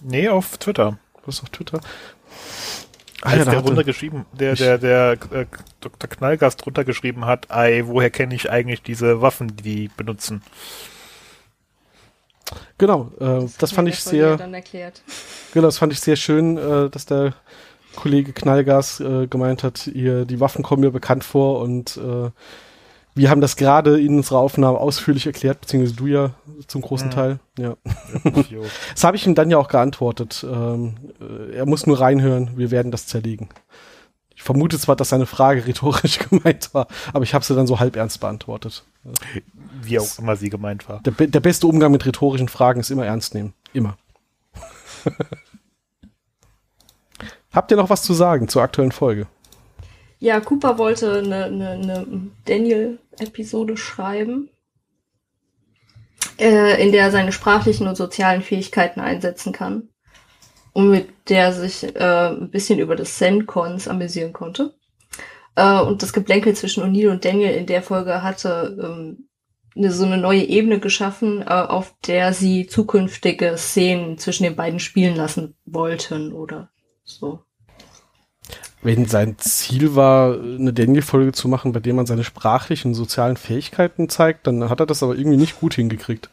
[0.00, 0.98] Nee, auf Twitter.
[1.26, 1.80] Was auf Twitter?
[3.22, 5.46] Ah, als ja, der runtergeschrieben, der, der, der äh,
[5.80, 6.08] Dr.
[6.08, 10.42] Knallgast runtergeschrieben hat, ei, woher kenne ich eigentlich diese Waffen, die die benutzen?
[12.78, 15.02] Genau, äh, das fand Ja, ich sehr, Dann erklärt.
[15.52, 17.34] genau, das fand ich sehr schön, äh, dass der
[17.96, 22.30] Kollege Knallgas äh, gemeint hat, ihr, die Waffen kommen mir bekannt vor und äh,
[23.14, 26.30] wir haben das gerade in unserer Aufnahme ausführlich erklärt, beziehungsweise du ja
[26.68, 27.12] zum großen Mhm.
[27.12, 27.40] Teil.
[27.58, 27.76] Ja.
[28.94, 30.46] Das habe ich ihm dann ja auch geantwortet.
[30.48, 33.48] Ähm, äh, er muss nur reinhören, wir werden das zerlegen.
[34.34, 37.78] Ich vermute zwar, dass seine Frage rhetorisch gemeint war, aber ich habe sie dann so
[37.80, 38.84] halb ernst beantwortet.
[39.82, 41.00] Wie auch immer sie gemeint war.
[41.02, 43.52] Der, der beste Umgang mit rhetorischen Fragen ist immer ernst nehmen.
[43.72, 43.98] Immer.
[47.52, 49.26] Habt ihr noch was zu sagen zur aktuellen Folge?
[50.18, 52.06] Ja, Cooper wollte eine, eine, eine
[52.44, 54.50] Daniel-Episode schreiben,
[56.38, 59.88] äh, in der er seine sprachlichen und sozialen Fähigkeiten einsetzen kann
[60.72, 64.74] und mit der er sich äh, ein bisschen über das Zen-Cons amüsieren konnte.
[65.56, 69.28] Äh, und das Geplänkel zwischen O'Neill und Daniel in der Folge hatte ähm,
[69.74, 74.78] eine, so eine neue Ebene geschaffen, äh, auf der sie zukünftige Szenen zwischen den beiden
[74.80, 76.69] spielen lassen wollten oder
[77.18, 77.42] so.
[78.82, 83.36] Wenn sein Ziel war, eine Daniel-Folge zu machen, bei der man seine sprachlichen und sozialen
[83.36, 86.30] Fähigkeiten zeigt, dann hat er das aber irgendwie nicht gut hingekriegt.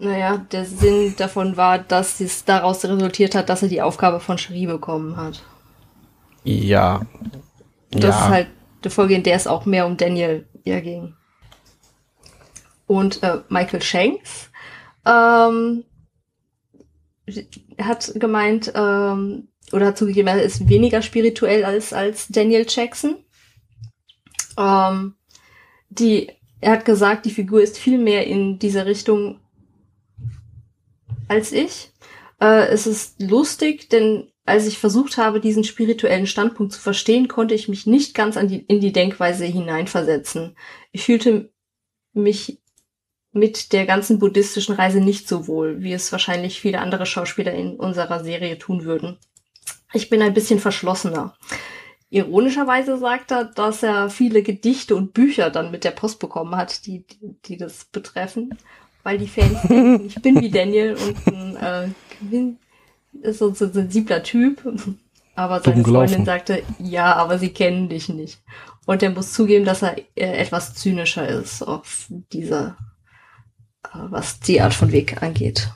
[0.00, 4.38] Naja, der Sinn davon war, dass es daraus resultiert hat, dass er die Aufgabe von
[4.38, 5.42] Cherie bekommen hat.
[6.42, 7.02] Ja.
[7.90, 8.48] Das ist halt
[8.82, 11.14] eine Folge, in der es auch mehr um Daniel ging.
[12.86, 14.50] Und äh, Michael Shanks
[15.06, 15.84] ähm,
[17.78, 23.16] hat gemeint, ähm, oder hat zugegeben, er ist weniger spirituell als, als Daniel Jackson.
[24.58, 25.14] Ähm,
[25.90, 29.40] die, er hat gesagt, die Figur ist viel mehr in dieser Richtung
[31.28, 31.92] als ich.
[32.40, 37.54] Äh, es ist lustig, denn als ich versucht habe, diesen spirituellen Standpunkt zu verstehen, konnte
[37.54, 40.56] ich mich nicht ganz an die, in die Denkweise hineinversetzen.
[40.90, 41.52] Ich fühlte
[42.12, 42.59] mich
[43.32, 47.76] mit der ganzen buddhistischen Reise nicht so wohl, wie es wahrscheinlich viele andere Schauspieler in
[47.76, 49.18] unserer Serie tun würden.
[49.92, 51.36] Ich bin ein bisschen verschlossener.
[52.10, 56.86] Ironischerweise sagt er, dass er viele Gedichte und Bücher dann mit der Post bekommen hat,
[56.86, 57.04] die,
[57.44, 58.58] die, das betreffen,
[59.04, 61.88] weil die Fans denken, ich bin wie Daniel und ein, äh,
[62.20, 62.58] bin,
[63.22, 64.60] ist so ein sensibler Typ.
[65.36, 65.84] Aber seine.
[65.84, 68.40] Freundin sagte, ja, aber sie kennen dich nicht.
[68.86, 72.76] Und er muss zugeben, dass er äh, etwas zynischer ist auf dieser,
[73.92, 75.70] was die Art von Weg angeht.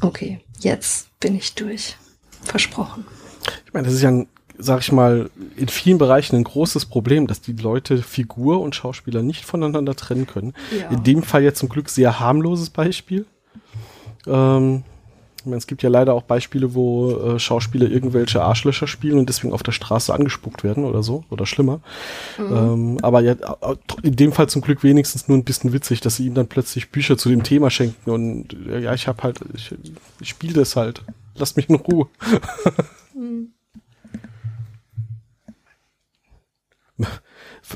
[0.00, 1.96] Okay, jetzt bin ich durch.
[2.42, 3.06] Versprochen.
[3.66, 4.28] Ich meine, das ist ja, ein,
[4.58, 9.22] sag ich mal, in vielen Bereichen ein großes Problem, dass die Leute Figur und Schauspieler
[9.22, 10.52] nicht voneinander trennen können.
[10.78, 10.90] Ja.
[10.90, 13.24] In dem Fall jetzt zum Glück sehr harmloses Beispiel.
[14.26, 14.84] Ähm,
[15.44, 19.28] ich meine, es gibt ja leider auch Beispiele, wo äh, Schauspieler irgendwelche Arschlöcher spielen und
[19.28, 21.80] deswegen auf der Straße angespuckt werden oder so oder schlimmer.
[22.38, 23.34] Ähm, aber ja,
[24.02, 26.90] in dem Fall zum Glück wenigstens nur ein bisschen witzig, dass sie ihm dann plötzlich
[26.90, 29.74] Bücher zu dem Thema schenken und äh, ja, ich habe halt, ich,
[30.20, 31.02] ich spiele das halt.
[31.36, 32.06] Lasst mich in Ruhe.
[32.20, 32.40] F-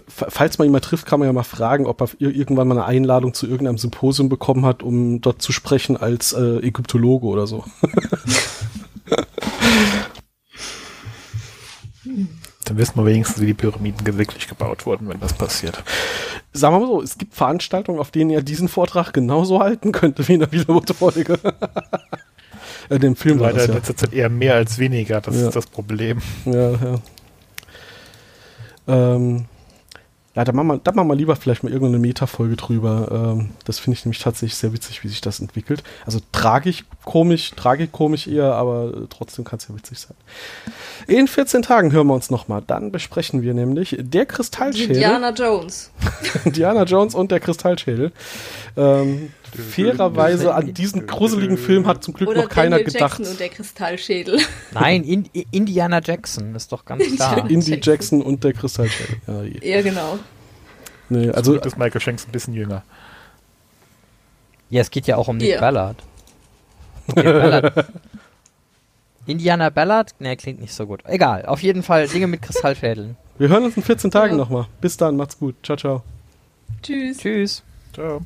[0.06, 2.74] Falls man ihn mal trifft, kann man ja mal fragen, ob er ir- irgendwann mal
[2.76, 7.46] eine Einladung zu irgendeinem Symposium bekommen hat, um dort zu sprechen als äh, Ägyptologe oder
[7.46, 7.64] so.
[12.64, 15.82] Dann wissen wir wenigstens, wie die Pyramiden wirklich gebaut wurden, wenn das passiert.
[16.52, 20.26] Sagen wir mal so, es gibt Veranstaltungen, auf denen er diesen Vortrag genauso halten könnte
[20.28, 21.38] wie in der Wiederholfolge.
[22.90, 23.76] äh, dem Film war Leider das, in ja.
[23.78, 25.48] letzter Zeit eher mehr als weniger, das Ja.
[25.48, 26.20] ist das Problem.
[26.44, 26.94] Ja, ja.
[28.86, 29.46] Ähm,
[30.38, 33.34] ja, da machen, wir, da machen wir lieber vielleicht mal irgendeine Meta-Folge drüber.
[33.36, 35.82] Ähm, das finde ich nämlich tatsächlich sehr witzig, wie sich das entwickelt.
[36.06, 40.16] Also tragisch, komisch, tragikomisch eher, aber trotzdem kann es ja witzig sein.
[41.08, 42.62] In 14 Tagen hören wir uns nochmal.
[42.64, 44.98] Dann besprechen wir nämlich der Kristallschädel.
[44.98, 45.90] Diana Jones.
[46.44, 48.12] Diana Jones und der Kristallschädel.
[48.76, 53.18] Ähm, fairerweise an diesen gruseligen Film hat zum Glück Oder noch keiner Daniel gedacht.
[53.18, 54.40] Jackson und der Kristallschädel.
[54.72, 57.38] Nein, in, Indiana Jackson ist doch ganz klar.
[57.50, 57.80] Indy Jackson.
[57.92, 59.16] Jackson und der Kristallschädel.
[59.26, 59.42] Ja,
[59.76, 60.18] ja, genau.
[61.08, 62.82] nee, Also ist Michael Shanks ein bisschen jünger.
[64.70, 65.60] Ja, es geht ja auch um Nick Ja.
[65.60, 65.96] Ballard.
[67.14, 67.86] Nick Ballard.
[69.26, 70.14] Indiana Ballard?
[70.20, 71.00] Ne, klingt nicht so gut.
[71.04, 73.16] Egal, auf jeden Fall Dinge mit Kristallschädeln.
[73.38, 74.36] wir hören uns in 14 Tagen Ja.
[74.38, 74.66] nochmal.
[74.80, 75.54] Bis dann, macht's gut.
[75.62, 76.02] Ciao, ciao.
[76.82, 77.18] Tschüss.
[77.18, 77.62] Tschüss.
[77.94, 78.22] Ciao.